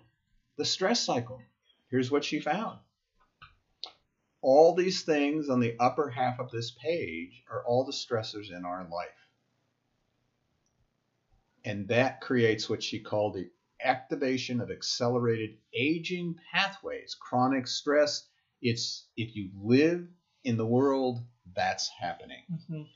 the 0.57 0.65
stress 0.65 1.01
cycle. 1.01 1.41
Here's 1.89 2.09
what 2.09 2.23
she 2.23 2.39
found. 2.39 2.79
All 4.41 4.73
these 4.73 5.03
things 5.03 5.49
on 5.49 5.59
the 5.59 5.75
upper 5.79 6.09
half 6.09 6.39
of 6.39 6.49
this 6.49 6.71
page 6.71 7.43
are 7.51 7.63
all 7.65 7.83
the 7.83 7.91
stressors 7.91 8.49
in 8.55 8.63
our 8.65 8.87
life. 8.89 9.09
And 11.63 11.89
that 11.89 12.21
creates 12.21 12.69
what 12.69 12.81
she 12.81 12.99
called 12.99 13.35
the 13.35 13.51
activation 13.83 14.61
of 14.61 14.71
accelerated 14.71 15.57
aging 15.73 16.35
pathways. 16.51 17.15
Chronic 17.19 17.67
stress, 17.67 18.27
it's 18.61 19.07
if 19.17 19.35
you 19.35 19.49
live 19.61 20.07
in 20.43 20.57
the 20.57 20.65
world, 20.65 21.19
that's 21.53 21.89
happening. 21.89 22.43
Mhm. 22.49 22.87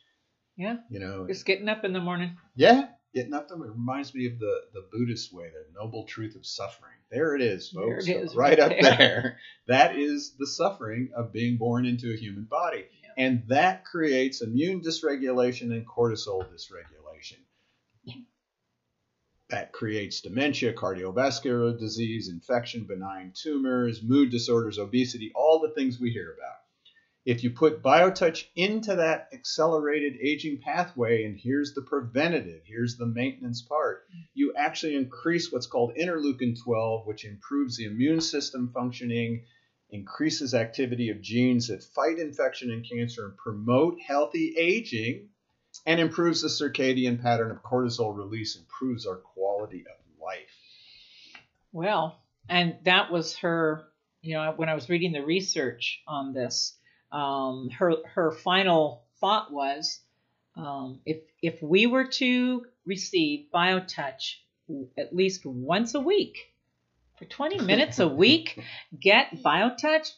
Yeah. 0.57 0.77
You 0.89 0.99
know, 0.99 1.27
Just 1.27 1.45
getting 1.45 1.67
up 1.69 1.83
in 1.83 1.91
the 1.93 1.99
morning. 1.99 2.37
yeah, 2.55 2.87
getting 3.13 3.33
up 3.33 3.49
them. 3.49 3.61
It 3.61 3.69
reminds 3.71 4.13
me 4.15 4.27
of 4.27 4.39
the 4.39 4.61
the 4.73 4.85
Buddhist 4.91 5.33
way, 5.33 5.49
the 5.49 5.65
noble 5.79 6.05
truth 6.05 6.35
of 6.35 6.45
suffering. 6.45 6.93
There 7.11 7.35
it 7.35 7.41
is, 7.41 7.69
folks, 7.69 8.07
it 8.07 8.15
is, 8.17 8.35
right, 8.35 8.57
right 8.57 8.59
up 8.59 8.69
there. 8.69 8.97
there. 8.97 9.37
That 9.67 9.97
is 9.97 10.35
the 10.39 10.47
suffering 10.47 11.09
of 11.15 11.33
being 11.33 11.57
born 11.57 11.85
into 11.85 12.11
a 12.13 12.17
human 12.17 12.45
body, 12.45 12.85
Yeah. 13.03 13.25
and 13.25 13.43
that 13.47 13.83
creates 13.85 14.41
immune 14.41 14.81
dysregulation 14.81 15.71
and 15.71 15.85
cortisol 15.87 16.45
dysregulation. 16.47 17.37
That 19.49 19.71
creates 19.73 20.21
dementia, 20.21 20.73
cardiovascular 20.73 21.77
disease, 21.77 22.29
infection, 22.29 22.85
benign 22.85 23.31
tumors, 23.35 24.01
mood 24.01 24.31
disorders, 24.31 24.79
obesity, 24.79 25.31
all 25.35 25.59
the 25.59 25.69
things 25.75 25.99
we 25.99 26.09
hear 26.11 26.33
about. 26.33 26.57
If 27.25 27.43
you 27.43 27.49
put 27.49 27.81
BioTouch 27.81 28.45
into 28.55 28.97
that 28.97 29.29
accelerated 29.33 30.19
aging 30.21 30.59
pathway, 30.59 31.25
and 31.25 31.35
here's 31.35 31.73
the 31.73 31.81
preventative, 31.81 32.61
here's 32.65 32.97
the 32.97 33.07
maintenance 33.07 33.63
part, 33.63 34.07
you 34.35 34.53
actually 34.55 34.95
increase 34.95 35.51
what's 35.51 35.65
called 35.65 35.95
interleukin 35.95 36.55
12, 36.63 37.07
which 37.07 37.25
improves 37.25 37.77
the 37.77 37.85
immune 37.85 38.21
system 38.21 38.69
functioning, 38.71 39.43
increases 39.89 40.53
activity 40.53 41.09
of 41.09 41.19
genes 41.19 41.69
that 41.69 41.83
fight 41.83 42.19
infection 42.19 42.69
and 42.69 42.87
cancer, 42.87 43.25
and 43.25 43.37
promote 43.37 43.99
healthy 43.99 44.53
aging, 44.55 45.29
and 45.83 45.99
improves 45.99 46.43
the 46.43 46.47
circadian 46.47 47.19
pattern 47.19 47.49
of 47.49 47.63
cortisol 47.63 48.15
release, 48.15 48.55
improves 48.55 49.07
our 49.07 49.17
quality 49.17 49.81
of 49.81 50.23
life. 50.23 50.59
Well, 51.71 52.21
and 52.47 52.75
that 52.83 53.11
was 53.11 53.35
her, 53.37 53.87
you 54.21 54.35
know, 54.35 54.53
when 54.55 54.69
I 54.69 54.75
was 54.75 54.89
reading 54.89 55.11
the 55.11 55.25
research 55.25 56.03
on 56.07 56.31
this, 56.31 56.77
um, 57.15 57.69
her 57.69 57.95
her 58.13 58.31
final 58.31 59.05
thought 59.21 59.51
was, 59.51 60.01
um, 60.57 60.99
if 61.05 61.21
if 61.41 61.61
we 61.61 61.87
were 61.87 62.05
to 62.05 62.65
receive 62.85 63.47
BioTouch 63.53 64.35
at 64.97 65.15
least 65.15 65.45
once 65.45 65.95
a 65.95 65.99
week, 65.99 66.37
for 67.17 67.25
20 67.25 67.59
minutes 67.71 67.99
a 67.99 68.07
week, 68.07 68.61
get 68.99 69.31
BioTouch, 69.43 70.11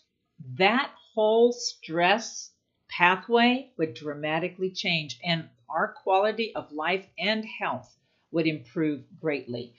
that 0.56 0.92
whole 1.14 1.52
stress 1.52 2.50
pathway 2.90 3.72
would 3.78 3.94
dramatically 3.94 4.72
change, 4.72 5.20
and 5.24 5.50
our 5.70 5.94
quality 6.04 6.56
of 6.56 6.72
life 6.72 7.06
and 7.20 7.46
health 7.46 7.96
would 8.32 8.48
improve 8.48 9.04
greatly. 9.20 9.74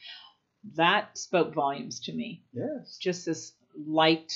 That 0.77 1.19
spoke 1.19 1.53
volumes 1.53 2.01
to 2.01 2.13
me. 2.13 2.45
Yes. 2.53 2.97
Just 2.99 3.27
this 3.27 3.55
light, 3.75 4.33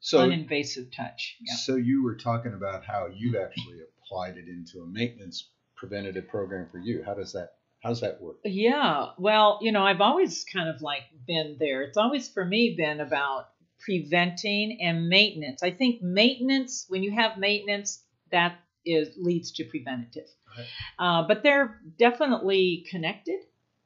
So, 0.00 0.26
uninvasive 0.28 0.92
touch. 0.94 1.36
Yeah. 1.40 1.54
so 1.54 1.76
you 1.76 2.02
were 2.02 2.16
talking 2.16 2.54
about 2.54 2.84
how 2.84 3.08
you've 3.14 3.36
actually 3.36 3.80
applied 4.02 4.38
it 4.38 4.48
into 4.48 4.80
a 4.80 4.86
maintenance 4.86 5.50
preventative 5.76 6.28
program 6.28 6.68
for 6.70 6.78
you. 6.78 7.02
How 7.04 7.14
does 7.14 7.32
that 7.32 7.52
how 7.82 7.88
does 7.88 8.00
that 8.02 8.20
work? 8.20 8.36
Yeah, 8.44 9.10
well, 9.18 9.58
you 9.62 9.72
know, 9.72 9.82
I've 9.82 10.02
always 10.02 10.44
kind 10.44 10.68
of 10.68 10.82
like 10.82 11.02
been 11.26 11.56
there. 11.58 11.82
It's 11.82 11.96
always 11.96 12.28
for 12.28 12.44
me 12.44 12.74
been 12.76 13.00
about 13.00 13.48
preventing 13.78 14.78
and 14.82 15.08
maintenance. 15.08 15.62
I 15.62 15.70
think 15.70 16.02
maintenance, 16.02 16.84
when 16.88 17.02
you 17.02 17.12
have 17.12 17.38
maintenance, 17.38 18.02
that 18.30 18.58
is 18.84 19.16
leads 19.16 19.52
to 19.52 19.64
preventative. 19.64 20.28
Right. 20.56 20.66
Uh, 20.98 21.26
but 21.26 21.42
they're 21.42 21.80
definitely 21.98 22.86
connected. 22.90 23.40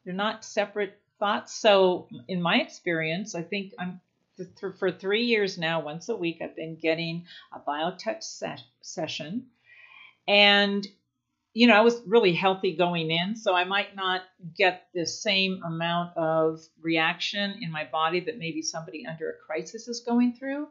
They're 0.04 0.14
not 0.14 0.44
separate 0.44 1.00
thoughts. 1.20 1.54
So, 1.54 2.08
in 2.26 2.42
my 2.42 2.56
experience, 2.56 3.36
I 3.36 3.42
think 3.42 3.72
I'm 3.78 4.00
for, 4.78 4.90
three 4.90 5.24
years 5.24 5.58
now, 5.58 5.80
once 5.80 6.08
a 6.08 6.16
week, 6.16 6.38
I've 6.42 6.56
been 6.56 6.76
getting 6.76 7.26
a 7.52 7.60
biotouch 7.60 8.22
se- 8.22 8.64
session, 8.80 9.46
and 10.26 10.86
you 11.52 11.68
know, 11.68 11.74
I 11.74 11.82
was 11.82 12.02
really 12.04 12.32
healthy 12.32 12.74
going 12.76 13.12
in, 13.12 13.36
so 13.36 13.54
I 13.54 13.62
might 13.62 13.94
not 13.94 14.22
get 14.56 14.88
the 14.92 15.06
same 15.06 15.62
amount 15.64 16.16
of 16.16 16.60
reaction 16.82 17.58
in 17.62 17.70
my 17.70 17.84
body 17.84 18.20
that 18.20 18.38
maybe 18.38 18.60
somebody 18.60 19.06
under 19.06 19.30
a 19.30 19.46
crisis 19.46 19.86
is 19.86 20.00
going 20.00 20.32
through. 20.32 20.66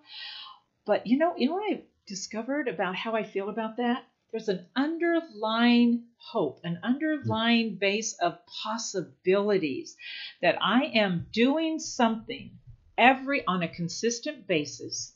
But 0.86 1.08
you 1.08 1.18
know, 1.18 1.36
you 1.38 1.48
know 1.48 1.56
what 1.56 1.74
I 1.74 1.84
discovered 2.06 2.68
about 2.68 2.96
how 2.96 3.16
I 3.16 3.24
feel 3.24 3.48
about 3.48 3.78
that? 3.78 4.04
There's 4.32 4.50
an 4.50 4.66
underlying 4.76 6.06
hope, 6.18 6.60
an 6.64 6.80
underlying 6.84 7.78
base 7.80 8.14
of 8.20 8.40
possibilities 8.64 9.96
that 10.42 10.58
I 10.62 10.86
am 10.96 11.28
doing 11.32 11.80
something 11.80 12.60
every 12.98 13.46
on 13.46 13.64
a 13.64 13.68
consistent 13.68 14.48
basis 14.48 15.14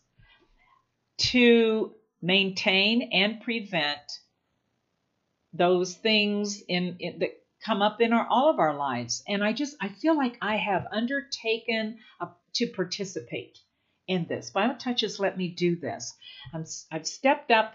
to 1.18 1.94
maintain 2.22 3.10
and 3.14 3.42
prevent 3.42 4.20
those 5.54 5.94
things 5.96 6.62
in, 6.68 6.98
in 7.00 7.20
that 7.20 7.32
come 7.66 7.82
up 7.82 8.02
in 8.02 8.14
our 8.14 8.28
all 8.28 8.50
of 8.50 8.60
our 8.60 8.76
lives. 8.76 9.24
And 9.28 9.44
i 9.44 9.54
just 9.54 9.76
i 9.82 9.90
feel 9.90 10.16
like 10.16 10.38
i 10.42 10.56
have 10.58 10.86
undertaken 10.92 11.98
a, 12.22 12.28
to 12.56 12.68
participate 12.68 13.58
in 14.08 14.26
this. 14.28 14.52
Biotouch 14.56 15.02
has 15.02 15.20
let 15.20 15.38
me 15.38 15.50
do 15.50 15.76
this? 15.76 16.14
I'm, 16.54 16.66
i've 16.92 17.08
stepped 17.08 17.52
up 17.52 17.74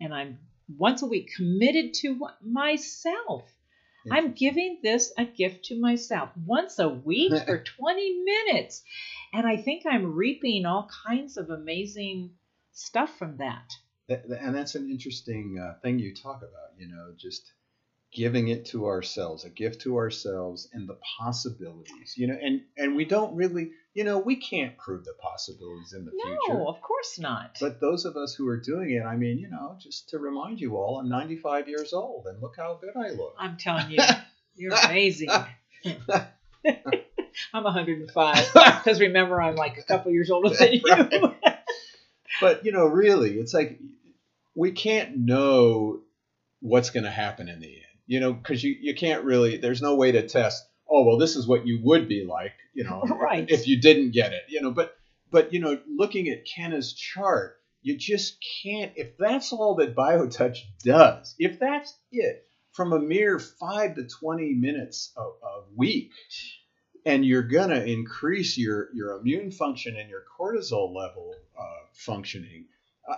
and 0.00 0.14
i'm 0.14 0.38
once 0.78 1.02
a 1.02 1.06
week 1.06 1.30
committed 1.36 1.94
to 1.94 2.14
what- 2.14 2.38
myself. 2.44 3.44
I'm 4.12 4.32
giving 4.32 4.80
this 4.82 5.14
a 5.16 5.24
gift 5.24 5.64
to 5.66 5.80
myself. 5.80 6.28
Once 6.44 6.78
a 6.78 6.88
week 6.90 7.32
for 7.46 7.58
20 7.58 8.22
minutes 8.22 8.82
and 9.34 9.46
i 9.46 9.56
think 9.56 9.84
i'm 9.86 10.14
reaping 10.14 10.64
all 10.64 10.88
kinds 11.06 11.36
of 11.36 11.50
amazing 11.50 12.30
stuff 12.72 13.18
from 13.18 13.36
that 13.36 13.70
and 14.08 14.54
that's 14.54 14.74
an 14.74 14.90
interesting 14.90 15.58
uh, 15.58 15.78
thing 15.80 15.98
you 15.98 16.14
talk 16.14 16.38
about. 16.38 16.78
You 16.78 16.88
know, 16.88 17.12
just 17.16 17.52
giving 18.12 18.48
it 18.48 18.66
to 18.66 18.86
ourselves, 18.86 19.44
a 19.44 19.50
gift 19.50 19.82
to 19.82 19.96
ourselves, 19.96 20.68
and 20.72 20.88
the 20.88 20.98
possibilities. 21.18 22.14
You 22.16 22.28
know, 22.28 22.38
and 22.40 22.62
and 22.76 22.96
we 22.96 23.04
don't 23.04 23.34
really, 23.34 23.70
you 23.94 24.04
know, 24.04 24.18
we 24.18 24.36
can't 24.36 24.76
prove 24.76 25.04
the 25.04 25.14
possibilities 25.14 25.92
in 25.92 26.04
the 26.04 26.12
no 26.14 26.24
future. 26.24 26.58
No, 26.58 26.68
of 26.68 26.80
course 26.82 27.18
not 27.18 27.56
But 27.60 27.80
those 27.80 28.04
of 28.04 28.16
us 28.16 28.34
who 28.34 28.46
are 28.48 28.60
doing 28.60 28.90
it, 28.90 29.02
I 29.02 29.16
mean, 29.16 29.38
you 29.38 29.48
know, 29.48 29.76
just 29.80 30.10
to 30.10 30.18
remind 30.18 30.60
you 30.60 30.76
all, 30.76 30.98
I'm 30.98 31.08
95 31.08 31.68
years 31.68 31.92
old, 31.92 32.26
and 32.26 32.40
look 32.40 32.56
how 32.56 32.78
good 32.80 32.96
I 32.96 33.10
look. 33.10 33.34
I'm 33.38 33.56
telling 33.56 33.90
you, 33.90 33.98
you're 34.54 34.74
amazing. 34.74 35.30
I'm 37.54 37.62
105 37.64 38.50
because 38.54 39.00
remember 39.00 39.40
I'm 39.40 39.54
like 39.54 39.78
a 39.78 39.82
couple 39.82 40.10
years 40.12 40.30
older 40.30 40.50
than 40.50 40.72
you. 40.74 40.80
Right. 40.90 41.58
But 42.40 42.64
you 42.66 42.72
know, 42.72 42.86
really, 42.86 43.38
it's 43.38 43.54
like 43.54 43.78
we 44.56 44.72
can't 44.72 45.16
know 45.16 46.00
what's 46.60 46.90
going 46.90 47.04
to 47.04 47.10
happen 47.10 47.48
in 47.48 47.60
the 47.60 47.68
end. 47.68 47.84
You 48.06 48.20
know, 48.20 48.32
because 48.32 48.62
you 48.62 48.76
you 48.80 48.94
can't 48.94 49.24
really. 49.24 49.56
There's 49.56 49.80
no 49.80 49.94
way 49.94 50.12
to 50.12 50.26
test. 50.28 50.66
Oh 50.90 51.04
well, 51.04 51.16
this 51.16 51.36
is 51.36 51.46
what 51.46 51.66
you 51.66 51.80
would 51.84 52.08
be 52.08 52.26
like. 52.28 52.52
You 52.74 52.84
know, 52.84 53.02
Right. 53.08 53.48
if 53.48 53.68
you 53.68 53.80
didn't 53.80 54.10
get 54.10 54.32
it. 54.32 54.42
You 54.48 54.60
know, 54.60 54.72
but 54.72 54.96
but 55.30 55.52
you 55.52 55.60
know, 55.60 55.78
looking 55.88 56.28
at 56.28 56.44
Kenna's 56.44 56.92
chart, 56.92 57.56
you 57.82 57.96
just 57.96 58.36
can't. 58.64 58.92
If 58.96 59.16
that's 59.16 59.52
all 59.52 59.76
that 59.76 59.94
BioTouch 59.94 60.58
does, 60.84 61.36
if 61.38 61.60
that's 61.60 61.94
it, 62.10 62.46
from 62.72 62.92
a 62.92 62.98
mere 62.98 63.38
five 63.38 63.94
to 63.94 64.08
twenty 64.08 64.54
minutes 64.54 65.12
a, 65.16 65.22
a 65.22 65.62
week, 65.76 66.10
and 67.04 67.24
you're 67.24 67.42
gonna 67.42 67.80
increase 67.80 68.56
your 68.58 68.88
your 68.94 69.18
immune 69.18 69.50
function 69.50 69.96
and 69.96 70.08
your 70.08 70.22
cortisol 70.38 70.94
level 70.94 71.34
uh, 71.58 71.64
functioning. 71.92 72.66
Uh, 73.08 73.16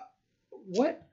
what 0.69 1.07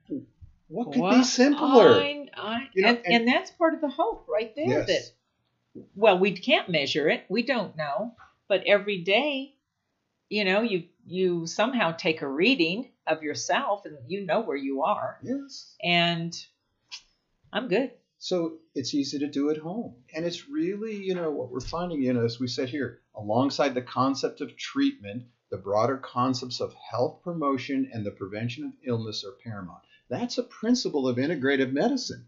what 0.67 0.91
could 0.91 1.09
be 1.09 1.23
simpler? 1.23 1.93
I, 2.01 2.27
I, 2.35 2.67
You 2.73 2.81
know, 2.81 2.87
and, 2.89 2.97
and- 2.97 3.07
and 3.15 3.27
that's 3.27 3.51
part 3.51 3.73
of 3.73 3.81
the 3.81 3.89
hope 3.89 4.27
right 4.27 4.53
there. 4.55 4.67
Yes. 4.67 4.87
That 4.87 5.83
well, 5.95 6.19
we 6.19 6.31
can't 6.33 6.69
measure 6.69 7.09
it. 7.09 7.25
We 7.29 7.41
don't 7.43 7.75
know, 7.75 8.15
but 8.47 8.63
every 8.67 8.99
day, 8.99 9.55
you 10.29 10.45
know, 10.45 10.61
you 10.61 10.83
you 11.05 11.47
somehow 11.47 11.91
take 11.93 12.21
a 12.21 12.27
reading 12.27 12.89
of 13.07 13.23
yourself, 13.23 13.85
and 13.85 13.97
you 14.07 14.25
know 14.25 14.41
where 14.41 14.55
you 14.57 14.83
are. 14.83 15.19
Yes. 15.23 15.75
And 15.83 16.35
I'm 17.51 17.67
good. 17.67 17.91
So 18.23 18.59
it's 18.73 18.93
easy 18.93 19.19
to 19.19 19.27
do 19.27 19.49
at 19.49 19.57
home. 19.57 19.95
And 20.15 20.23
it's 20.23 20.47
really, 20.47 20.95
you 20.95 21.13
know, 21.13 21.29
what 21.29 21.51
we're 21.51 21.59
finding, 21.59 22.01
you 22.01 22.13
know, 22.13 22.23
as 22.23 22.39
we 22.39 22.47
said 22.47 22.69
here, 22.69 23.01
alongside 23.13 23.73
the 23.73 23.81
concept 23.81 24.39
of 24.39 24.55
treatment, 24.55 25.23
the 25.51 25.57
broader 25.57 25.97
concepts 25.97 26.61
of 26.61 26.73
health 26.73 27.19
promotion 27.21 27.89
and 27.91 28.05
the 28.05 28.11
prevention 28.11 28.63
of 28.63 28.71
illness 28.87 29.25
are 29.25 29.33
paramount. 29.43 29.81
That's 30.07 30.37
a 30.37 30.43
principle 30.43 31.09
of 31.09 31.17
integrative 31.17 31.73
medicine. 31.73 32.25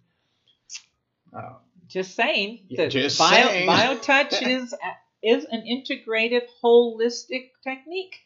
Uh, 1.31 1.53
Just 1.87 2.13
saying. 2.13 2.65
The 2.71 2.89
just 2.89 3.17
bio, 3.17 3.47
saying. 3.47 3.69
BioTouch 3.69 4.45
is 4.45 4.75
is 5.23 5.45
an 5.49 5.63
integrative, 5.63 6.43
holistic 6.61 7.51
technique. 7.63 8.17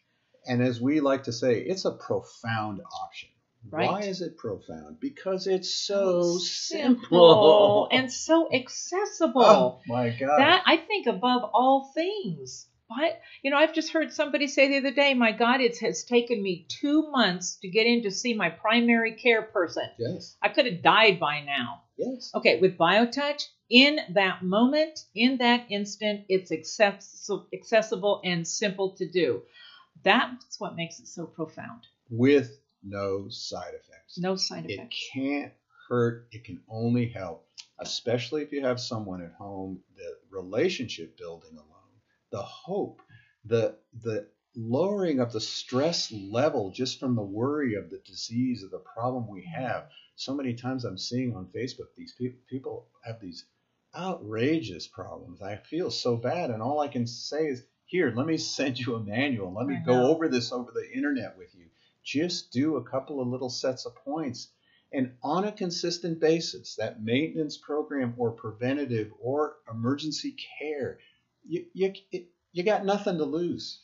and 0.47 0.63
as 0.63 0.81
we 0.81 1.01
like 1.01 1.25
to 1.25 1.31
say, 1.31 1.59
it's 1.59 1.85
a 1.85 1.91
profound 1.91 2.81
option. 3.03 3.29
Right. 3.69 3.89
Why 3.89 4.01
is 4.01 4.21
it 4.21 4.37
profound? 4.37 4.99
Because 4.99 5.45
it's 5.47 5.73
so 5.73 6.21
oh, 6.23 6.37
Simple 6.37 6.99
simple. 7.03 7.87
and 7.91 8.11
so 8.27 8.49
accessible. 8.53 9.43
oh 9.43 9.79
my 9.87 10.09
God. 10.09 10.37
That 10.39 10.63
I 10.65 10.77
think 10.77 11.07
above 11.07 11.49
all 11.53 11.91
things. 11.93 12.67
But 12.87 13.19
you 13.43 13.51
know, 13.51 13.57
I've 13.57 13.73
just 13.75 13.91
heard 13.91 14.11
somebody 14.11 14.47
say 14.47 14.67
the 14.69 14.77
other 14.77 14.91
day, 14.95 15.13
"My 15.13 15.31
God, 15.31 15.61
it 15.61 15.77
has 15.79 16.03
taken 16.05 16.41
me 16.41 16.65
two 16.67 17.11
months 17.11 17.57
to 17.57 17.69
get 17.69 17.85
in 17.85 18.01
to 18.03 18.11
see 18.11 18.33
my 18.33 18.49
primary 18.49 19.13
care 19.13 19.43
person. 19.43 19.83
yes. 19.99 20.35
I 20.41 20.49
could 20.49 20.65
have 20.65 20.81
died 20.81 21.19
by 21.19 21.41
now." 21.41 21.83
Yes. 21.97 22.31
Okay, 22.33 22.59
with 22.59 22.77
BioTouch, 22.77 23.43
in 23.69 23.99
that 24.15 24.41
moment, 24.41 25.05
in 25.13 25.37
that 25.37 25.65
instant, 25.69 26.25
it's 26.29 26.51
access- 26.51 27.29
accessible 27.53 28.21
and 28.23 28.47
simple 28.47 28.95
to 28.95 29.07
do. 29.07 29.43
That's 30.03 30.59
what 30.59 30.75
makes 30.75 30.99
it 30.99 31.07
so 31.07 31.25
profound. 31.25 31.83
With 32.09 32.57
no 32.83 33.29
side 33.29 33.73
effects. 33.73 34.17
No 34.17 34.35
side 34.35 34.65
effects. 34.69 35.09
It 35.13 35.19
can't 35.19 35.53
hurt. 35.87 36.27
It 36.31 36.43
can 36.43 36.61
only 36.69 37.09
help, 37.09 37.47
especially 37.79 38.43
if 38.43 38.51
you 38.51 38.63
have 38.63 38.79
someone 38.79 39.21
at 39.21 39.33
home. 39.33 39.81
The 39.95 40.17
relationship 40.29 41.17
building 41.17 41.53
alone, 41.53 41.99
the 42.31 42.41
hope, 42.41 43.01
the 43.45 43.77
the 44.01 44.27
lowering 44.55 45.19
of 45.19 45.31
the 45.31 45.41
stress 45.41 46.11
level 46.11 46.71
just 46.71 46.99
from 46.99 47.15
the 47.15 47.21
worry 47.21 47.75
of 47.75 47.89
the 47.89 47.99
disease 47.99 48.63
or 48.63 48.67
the 48.67 48.83
problem 48.95 49.27
we 49.27 49.41
mm-hmm. 49.41 49.61
have. 49.61 49.89
So 50.15 50.33
many 50.33 50.53
times 50.53 50.83
I'm 50.83 50.97
seeing 50.97 51.35
on 51.35 51.47
Facebook 51.55 51.87
these 51.95 52.13
people 52.13 52.39
people 52.49 52.87
have 53.03 53.19
these 53.21 53.45
outrageous 53.95 54.87
problems. 54.87 55.41
I 55.41 55.57
feel 55.57 55.91
so 55.91 56.15
bad, 56.15 56.49
and 56.51 56.61
all 56.61 56.79
I 56.79 56.87
can 56.87 57.07
say 57.07 57.47
is, 57.47 57.63
here, 57.85 58.13
let 58.15 58.27
me 58.27 58.37
send 58.37 58.77
you 58.77 58.95
a 58.95 58.99
manual. 58.99 59.53
Let 59.53 59.65
me 59.65 59.81
go 59.83 60.11
over 60.11 60.27
this 60.27 60.51
over 60.51 60.71
the 60.71 60.91
internet 60.95 61.37
with 61.37 61.55
you. 61.55 61.68
Just 62.03 62.51
do 62.51 62.77
a 62.77 62.83
couple 62.83 63.21
of 63.21 63.27
little 63.27 63.49
sets 63.49 63.85
of 63.85 63.95
points. 63.95 64.49
And 64.91 65.13
on 65.21 65.45
a 65.45 65.51
consistent 65.51 66.19
basis, 66.19 66.75
that 66.75 67.03
maintenance 67.03 67.57
program 67.57 68.15
or 68.17 68.31
preventative 68.31 69.11
or 69.21 69.57
emergency 69.71 70.35
care, 70.59 70.99
you, 71.47 71.65
you, 71.73 71.93
it, 72.11 72.29
you 72.51 72.63
got 72.63 72.85
nothing 72.85 73.17
to 73.17 73.25
lose. 73.25 73.81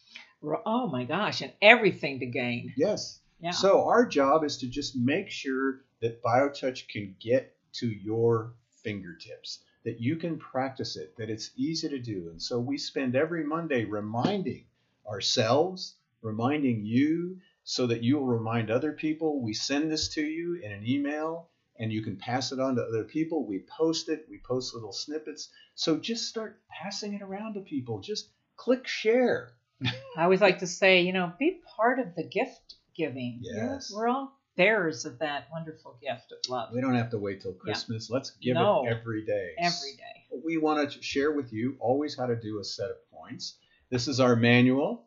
Oh 0.65 0.87
my 0.87 1.03
gosh, 1.03 1.41
and 1.41 1.53
everything 1.61 2.19
to 2.19 2.25
gain. 2.25 2.73
Yes. 2.75 3.19
Yeah. 3.39 3.51
So 3.51 3.85
our 3.85 4.05
job 4.05 4.43
is 4.43 4.57
to 4.57 4.67
just 4.67 4.95
make 4.95 5.29
sure 5.29 5.81
that 6.01 6.23
BioTouch 6.23 6.87
can 6.87 7.15
get 7.19 7.55
to 7.73 7.87
your 7.87 8.53
fingertips, 8.83 9.59
that 9.83 9.99
you 9.99 10.15
can 10.15 10.37
practice 10.37 10.95
it, 10.95 11.15
that 11.17 11.29
it's 11.29 11.51
easy 11.55 11.89
to 11.89 11.99
do. 11.99 12.29
And 12.29 12.41
so 12.41 12.59
we 12.59 12.77
spend 12.77 13.15
every 13.15 13.43
Monday 13.43 13.85
reminding 13.85 14.65
ourselves, 15.07 15.95
reminding 16.21 16.85
you, 16.85 17.37
so 17.65 17.87
that 17.87 18.03
you 18.03 18.15
will 18.17 18.27
remind 18.27 18.69
other 18.71 18.93
people. 18.93 19.41
We 19.41 19.53
send 19.53 19.91
this 19.91 20.07
to 20.09 20.21
you 20.21 20.61
in 20.63 20.71
an 20.71 20.87
email 20.87 21.49
and 21.77 21.91
you 21.91 22.01
can 22.01 22.15
pass 22.15 22.51
it 22.51 22.59
on 22.59 22.75
to 22.75 22.83
other 22.83 23.03
people. 23.03 23.45
We 23.45 23.65
post 23.67 24.07
it, 24.07 24.25
we 24.29 24.39
post 24.47 24.73
little 24.73 24.93
snippets. 24.93 25.49
So 25.73 25.97
just 25.97 26.29
start 26.29 26.59
passing 26.69 27.15
it 27.15 27.21
around 27.21 27.55
to 27.55 27.59
people. 27.61 27.99
Just 27.99 28.29
click 28.55 28.87
share. 28.87 29.51
I 29.83 30.23
always 30.23 30.41
like 30.41 30.59
to 30.59 30.67
say, 30.67 31.01
you 31.01 31.11
know, 31.11 31.33
be 31.37 31.59
part 31.75 31.99
of 31.99 32.15
the 32.15 32.23
gift 32.23 32.75
giving. 32.95 33.39
Yes. 33.41 33.91
We're 33.93 34.07
all 34.07 34.39
bearers 34.55 35.03
of 35.03 35.19
that 35.19 35.47
wonderful 35.51 35.97
gift 36.01 36.31
of 36.31 36.49
love 36.49 36.69
We 36.73 36.79
don't 36.79 36.95
have 36.95 37.09
to 37.11 37.17
wait 37.17 37.41
till 37.41 37.53
Christmas. 37.53 38.09
Let's 38.09 38.29
give 38.41 38.53
No. 38.53 38.85
it 38.85 38.89
every 38.89 39.25
day. 39.25 39.53
every 39.57 39.97
day. 39.97 40.39
We 40.45 40.57
want 40.57 40.91
to 40.91 41.01
share 41.01 41.31
with 41.31 41.51
you 41.51 41.75
always 41.79 42.15
how 42.15 42.27
to 42.27 42.35
do 42.35 42.59
a 42.59 42.63
set 42.63 42.89
of 42.91 42.97
points. 43.11 43.57
This 43.89 44.07
is 44.07 44.19
our 44.19 44.35
manual. 44.35 45.04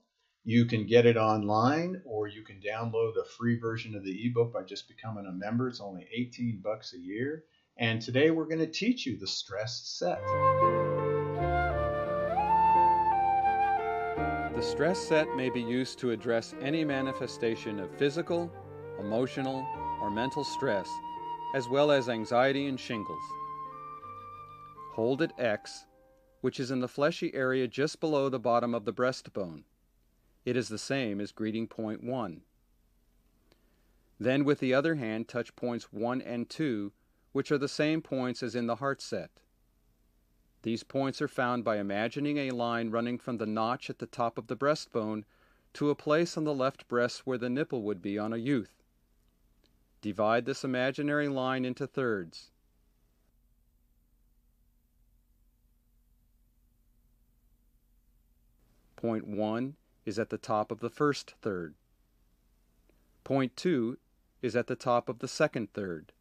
You 0.48 0.64
can 0.64 0.86
get 0.86 1.04
it 1.04 1.18
online 1.18 2.00
or 2.06 2.26
you 2.26 2.40
can 2.40 2.58
download 2.58 3.18
a 3.20 3.24
free 3.36 3.58
version 3.58 3.94
of 3.94 4.02
the 4.02 4.26
ebook 4.26 4.50
by 4.50 4.62
just 4.62 4.88
becoming 4.88 5.26
a 5.26 5.30
member. 5.30 5.68
It's 5.68 5.78
only 5.78 6.08
18 6.10 6.62
bucks 6.64 6.94
a 6.94 6.98
year. 6.98 7.44
And 7.76 8.00
today 8.00 8.30
we're 8.30 8.46
going 8.46 8.60
to 8.60 8.66
teach 8.66 9.04
you 9.04 9.18
the 9.18 9.26
stress 9.26 9.82
set. 9.84 10.22
The 14.54 14.62
stress 14.62 14.98
set 14.98 15.36
may 15.36 15.50
be 15.50 15.60
used 15.60 15.98
to 15.98 16.12
address 16.12 16.54
any 16.62 16.82
manifestation 16.82 17.78
of 17.78 17.94
physical, 17.98 18.50
emotional, 18.98 19.66
or 20.00 20.10
mental 20.10 20.44
stress, 20.44 20.88
as 21.54 21.68
well 21.68 21.90
as 21.90 22.08
anxiety 22.08 22.68
and 22.68 22.80
shingles. 22.80 23.22
Hold 24.94 25.20
at 25.20 25.38
X, 25.38 25.84
which 26.40 26.58
is 26.58 26.70
in 26.70 26.80
the 26.80 26.88
fleshy 26.88 27.34
area 27.34 27.68
just 27.68 28.00
below 28.00 28.30
the 28.30 28.40
bottom 28.40 28.74
of 28.74 28.86
the 28.86 28.94
breastbone. 28.94 29.64
It 30.44 30.56
is 30.56 30.68
the 30.68 30.78
same 30.78 31.20
as 31.20 31.32
greeting 31.32 31.66
point 31.66 32.02
1. 32.02 32.42
Then 34.18 34.44
with 34.44 34.60
the 34.60 34.74
other 34.74 34.96
hand 34.96 35.28
touch 35.28 35.54
points 35.54 35.92
1 35.92 36.22
and 36.22 36.48
2, 36.48 36.92
which 37.32 37.52
are 37.52 37.58
the 37.58 37.68
same 37.68 38.02
points 38.02 38.42
as 38.42 38.54
in 38.54 38.66
the 38.66 38.76
heart 38.76 39.00
set. 39.00 39.30
These 40.62 40.82
points 40.82 41.22
are 41.22 41.28
found 41.28 41.64
by 41.64 41.78
imagining 41.78 42.36
a 42.38 42.50
line 42.50 42.90
running 42.90 43.18
from 43.18 43.38
the 43.38 43.46
notch 43.46 43.88
at 43.88 43.98
the 43.98 44.06
top 44.06 44.38
of 44.38 44.48
the 44.48 44.56
breastbone 44.56 45.24
to 45.74 45.90
a 45.90 45.94
place 45.94 46.36
on 46.36 46.44
the 46.44 46.54
left 46.54 46.88
breast 46.88 47.26
where 47.26 47.38
the 47.38 47.50
nipple 47.50 47.82
would 47.82 48.02
be 48.02 48.18
on 48.18 48.32
a 48.32 48.38
youth. 48.38 48.82
Divide 50.00 50.46
this 50.46 50.64
imaginary 50.64 51.28
line 51.28 51.64
into 51.64 51.86
thirds. 51.86 52.50
Point 58.96 59.28
1 59.28 59.76
is 60.08 60.18
at 60.18 60.30
the 60.30 60.38
top 60.38 60.72
of 60.72 60.80
the 60.80 60.88
first 60.88 61.34
third. 61.42 61.74
Point 63.24 63.54
2 63.56 63.98
is 64.40 64.56
at 64.56 64.66
the 64.66 64.74
top 64.74 65.08
of 65.10 65.18
the 65.18 65.28
second 65.28 65.72
third. 65.74 66.12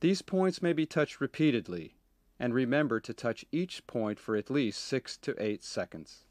These 0.00 0.22
points 0.22 0.60
may 0.60 0.72
be 0.72 0.86
touched 0.86 1.20
repeatedly, 1.20 1.94
and 2.38 2.52
remember 2.52 2.98
to 3.00 3.14
touch 3.14 3.44
each 3.52 3.86
point 3.86 4.18
for 4.18 4.34
at 4.34 4.50
least 4.50 4.82
6 4.84 5.16
to 5.18 5.36
8 5.38 5.62
seconds. 5.62 6.24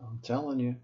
I'm 0.00 0.18
telling 0.22 0.60
you. 0.60 0.76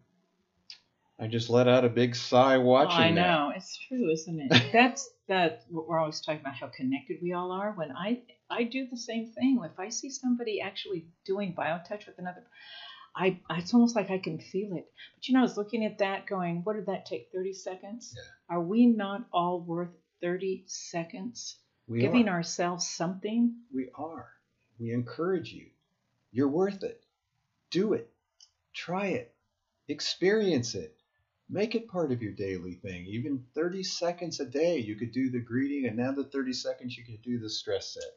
I 1.23 1.29
just 1.29 1.51
let 1.51 1.69
out 1.69 1.85
a 1.85 1.89
big 1.89 2.17
sigh 2.17 2.59
watching 2.59 2.99
I 2.99 3.13
that. 3.13 3.15
know 3.15 3.53
it's 3.55 3.79
true, 3.87 4.11
isn't 4.11 4.41
it? 4.41 4.63
That's 4.73 5.09
that. 5.29 5.63
We're 5.71 6.01
always 6.01 6.21
talking 6.21 6.41
about 6.41 6.55
how 6.57 6.67
connected 6.67 7.19
we 7.23 7.33
all 7.33 7.53
are. 7.53 7.71
When 7.71 7.93
I 7.93 8.23
I 8.51 8.65
do 8.65 8.89
the 8.91 8.97
same 8.97 9.31
thing. 9.31 9.61
If 9.63 9.79
I 9.79 9.91
see 9.91 10.11
somebody 10.11 10.61
actually 10.61 11.07
doing 11.25 11.55
biotouch 11.55 12.07
with 12.07 12.19
another, 12.19 12.43
I 13.15 13.39
it's 13.51 13.73
almost 13.73 13.95
like 13.95 14.11
I 14.11 14.19
can 14.19 14.41
feel 14.41 14.73
it. 14.77 14.91
But 15.15 15.29
you 15.29 15.35
know, 15.35 15.41
I 15.41 15.45
was 15.45 15.57
looking 15.57 15.85
at 15.85 15.99
that, 15.99 16.27
going, 16.27 16.63
"What 16.65 16.75
did 16.75 16.87
that 16.87 17.07
take? 17.07 17.31
Thirty 17.33 17.53
seconds? 17.53 18.15
Yeah. 18.17 18.57
Are 18.57 18.61
we 18.61 18.87
not 18.87 19.25
all 19.33 19.61
worth 19.61 19.95
thirty 20.21 20.65
seconds? 20.67 21.57
We 21.87 22.01
Giving 22.01 22.29
are. 22.29 22.39
ourselves 22.39 22.89
something? 22.89 23.55
We 23.73 23.91
are. 23.95 24.29
We 24.81 24.91
encourage 24.93 25.53
you. 25.53 25.67
You're 26.33 26.49
worth 26.49 26.83
it. 26.83 27.01
Do 27.71 27.93
it. 27.93 28.11
Try 28.75 29.07
it. 29.09 29.33
Experience 29.87 30.75
it. 30.75 30.97
Make 31.53 31.75
it 31.75 31.87
part 31.87 32.13
of 32.13 32.23
your 32.23 32.33
daily 32.33 32.77
thing. 32.77 33.05
Even 33.05 33.45
30 33.55 33.83
seconds 33.83 34.41
a 34.41 34.47
day, 34.47 34.79
you 34.79 34.97
could 34.97 35.13
do 35.13 35.29
the 35.29 35.39
greeting, 35.39 35.87
and 35.87 35.99
now 35.99 36.11
the 36.11 36.25
30 36.25 36.55
seconds, 36.55 36.97
you 36.97 37.05
could 37.05 37.21
do 37.21 37.39
the 37.39 37.51
stress 37.51 37.93
set. 37.93 38.11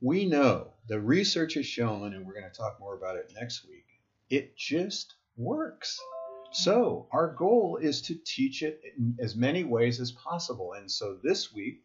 We 0.00 0.26
know 0.26 0.74
the 0.86 1.00
research 1.00 1.54
has 1.54 1.66
shown, 1.66 2.14
and 2.14 2.24
we're 2.24 2.38
going 2.38 2.48
to 2.48 2.56
talk 2.56 2.78
more 2.78 2.94
about 2.94 3.16
it 3.16 3.32
next 3.34 3.66
week, 3.66 3.86
it 4.30 4.56
just 4.56 5.16
works. 5.36 5.98
So, 6.52 7.08
our 7.10 7.34
goal 7.34 7.78
is 7.82 8.00
to 8.02 8.14
teach 8.14 8.62
it 8.62 8.80
in 8.96 9.16
as 9.20 9.34
many 9.34 9.64
ways 9.64 9.98
as 9.98 10.12
possible. 10.12 10.74
And 10.74 10.88
so, 10.88 11.18
this 11.24 11.52
week, 11.52 11.82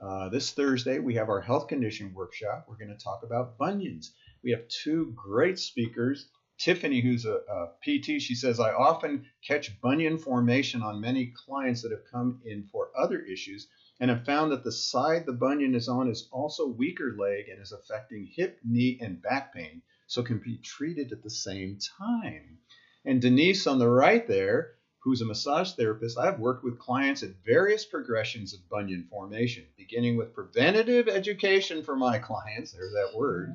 uh, 0.00 0.30
this 0.30 0.52
Thursday, 0.52 1.00
we 1.00 1.16
have 1.16 1.28
our 1.28 1.42
health 1.42 1.68
condition 1.68 2.14
workshop. 2.14 2.64
We're 2.66 2.78
going 2.78 2.96
to 2.96 3.04
talk 3.04 3.24
about 3.24 3.58
bunions. 3.58 4.14
We 4.42 4.52
have 4.52 4.66
two 4.68 5.12
great 5.14 5.58
speakers. 5.58 6.30
Tiffany, 6.58 7.00
who's 7.00 7.24
a, 7.24 7.40
a 7.48 7.68
PT, 7.82 8.20
she 8.20 8.34
says, 8.34 8.58
I 8.58 8.72
often 8.72 9.26
catch 9.46 9.80
bunion 9.80 10.18
formation 10.18 10.82
on 10.82 11.00
many 11.00 11.32
clients 11.46 11.82
that 11.82 11.92
have 11.92 12.10
come 12.10 12.40
in 12.44 12.64
for 12.64 12.90
other 12.96 13.20
issues 13.20 13.68
and 14.00 14.10
have 14.10 14.24
found 14.24 14.52
that 14.52 14.64
the 14.64 14.72
side 14.72 15.24
the 15.26 15.32
bunion 15.32 15.74
is 15.74 15.88
on 15.88 16.10
is 16.10 16.28
also 16.32 16.66
weaker 16.66 17.14
leg 17.16 17.48
and 17.48 17.60
is 17.60 17.72
affecting 17.72 18.26
hip, 18.26 18.58
knee, 18.64 18.98
and 19.00 19.22
back 19.22 19.54
pain, 19.54 19.82
so 20.06 20.22
can 20.22 20.38
be 20.38 20.58
treated 20.58 21.12
at 21.12 21.22
the 21.22 21.30
same 21.30 21.78
time. 21.98 22.58
And 23.04 23.20
Denise 23.20 23.66
on 23.66 23.78
the 23.78 23.88
right 23.88 24.26
there, 24.26 24.77
who's 25.00 25.20
a 25.20 25.24
massage 25.24 25.72
therapist, 25.72 26.18
I've 26.18 26.40
worked 26.40 26.64
with 26.64 26.78
clients 26.78 27.22
at 27.22 27.30
various 27.44 27.84
progressions 27.84 28.52
of 28.52 28.68
bunion 28.68 29.06
formation, 29.10 29.64
beginning 29.76 30.16
with 30.16 30.34
preventative 30.34 31.08
education 31.08 31.82
for 31.82 31.96
my 31.96 32.18
clients, 32.18 32.72
there's 32.72 32.92
that 32.92 33.16
word, 33.16 33.52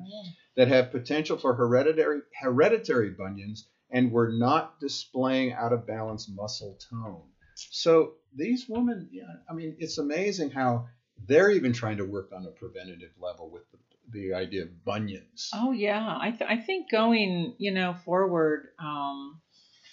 that 0.56 0.68
have 0.68 0.90
potential 0.90 1.36
for 1.36 1.54
hereditary 1.54 2.22
hereditary 2.40 3.10
bunions 3.10 3.68
and 3.90 4.10
were 4.10 4.32
not 4.32 4.80
displaying 4.80 5.52
out 5.52 5.72
of 5.72 5.86
balance 5.86 6.28
muscle 6.28 6.78
tone. 6.90 7.22
So 7.54 8.14
these 8.34 8.66
women, 8.68 9.08
yeah, 9.12 9.24
I 9.48 9.54
mean, 9.54 9.76
it's 9.78 9.98
amazing 9.98 10.50
how 10.50 10.86
they're 11.26 11.50
even 11.50 11.72
trying 11.72 11.98
to 11.98 12.04
work 12.04 12.30
on 12.34 12.44
a 12.46 12.50
preventative 12.50 13.12
level 13.20 13.50
with 13.50 13.62
the, 13.70 13.78
the 14.10 14.34
idea 14.34 14.62
of 14.62 14.84
bunions. 14.84 15.50
Oh 15.54 15.72
yeah, 15.72 16.18
I 16.20 16.30
th- 16.30 16.50
I 16.50 16.56
think 16.56 16.90
going 16.90 17.54
you 17.58 17.70
know 17.72 17.94
forward, 18.04 18.68
um, 18.78 19.40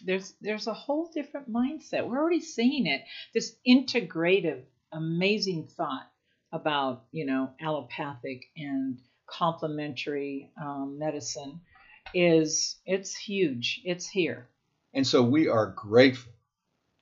there's 0.05 0.33
there's 0.41 0.67
a 0.67 0.73
whole 0.73 1.09
different 1.13 1.51
mindset. 1.51 2.05
We're 2.07 2.19
already 2.19 2.41
seeing 2.41 2.87
it. 2.87 3.01
This 3.33 3.53
integrative, 3.67 4.61
amazing 4.91 5.67
thought 5.77 6.07
about 6.51 7.03
you 7.11 7.25
know 7.25 7.51
allopathic 7.61 8.41
and 8.57 8.99
complementary 9.27 10.51
um, 10.61 10.97
medicine. 10.99 11.61
is 12.13 12.77
it's 12.85 13.15
huge. 13.15 13.81
It's 13.85 14.07
here. 14.09 14.47
And 14.93 15.07
so 15.07 15.23
we 15.23 15.47
are 15.47 15.67
grateful, 15.67 16.33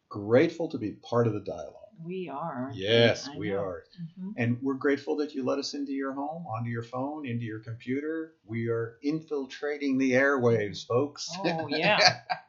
grateful 0.09 0.69
to 0.69 0.77
be 0.77 0.91
part 0.91 1.25
of 1.27 1.33
the 1.33 1.39
dialogue. 1.39 1.75
We 2.03 2.29
are. 2.29 2.71
Yes, 2.73 3.27
I 3.27 3.37
we 3.37 3.49
know. 3.49 3.57
are. 3.57 3.83
Mhm. 4.19 4.33
And 4.37 4.57
we're 4.61 4.75
grateful 4.75 5.17
that 5.17 5.33
you 5.33 5.43
let 5.43 5.59
us 5.59 5.73
into 5.73 5.91
your 5.91 6.13
home, 6.13 6.45
onto 6.47 6.69
your 6.69 6.83
phone, 6.83 7.25
into 7.25 7.43
your 7.43 7.59
computer. 7.59 8.35
We 8.45 8.69
are 8.69 8.97
infiltrating 9.03 9.97
the 9.97 10.11
airwaves, 10.11 10.85
folks. 10.85 11.29
Oh 11.43 11.67
yeah. 11.67 12.19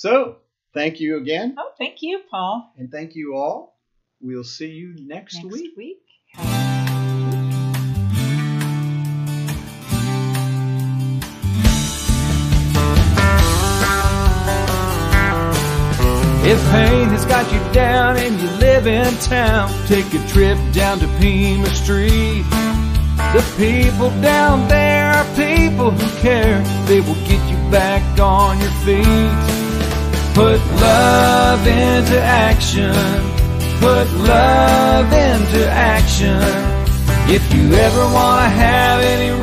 so, 0.00 0.36
thank 0.72 0.98
you 0.98 1.18
again, 1.18 1.54
oh, 1.58 1.72
thank 1.76 2.00
you, 2.00 2.20
Paul. 2.30 2.72
and 2.78 2.90
thank 2.90 3.14
you 3.14 3.34
all. 3.36 3.76
We'll 4.22 4.44
see 4.44 4.70
you 4.70 4.94
next, 4.98 5.34
Next 5.34 5.52
week. 5.52 5.76
week. 5.76 5.98
If 16.42 16.58
pain 16.70 17.08
has 17.10 17.26
got 17.26 17.52
you 17.52 17.60
down 17.72 18.16
and 18.16 18.40
you 18.40 18.48
live 18.58 18.86
in 18.86 19.12
town, 19.18 19.68
take 19.86 20.06
a 20.14 20.26
trip 20.28 20.58
down 20.72 20.98
to 21.00 21.06
Pima 21.20 21.68
Street. 21.74 22.44
The 23.34 23.44
people 23.58 24.08
down 24.22 24.66
there 24.66 25.12
are 25.12 25.26
people 25.36 25.90
who 25.90 26.20
care. 26.22 26.58
They 26.86 27.00
will 27.00 27.20
get 27.28 27.42
you 27.50 27.58
back 27.70 28.18
on 28.18 28.58
your 28.58 28.70
feet. 28.86 29.59
Put 30.40 30.62
love 30.80 31.66
into 31.66 32.18
action. 32.18 32.94
Put 33.78 34.10
love 34.26 35.12
into 35.12 35.68
action. 35.70 36.40
If 37.28 37.44
you 37.52 37.74
ever 37.74 38.04
want 38.14 38.44
to 38.44 38.48
have 38.48 39.02
any 39.02 39.38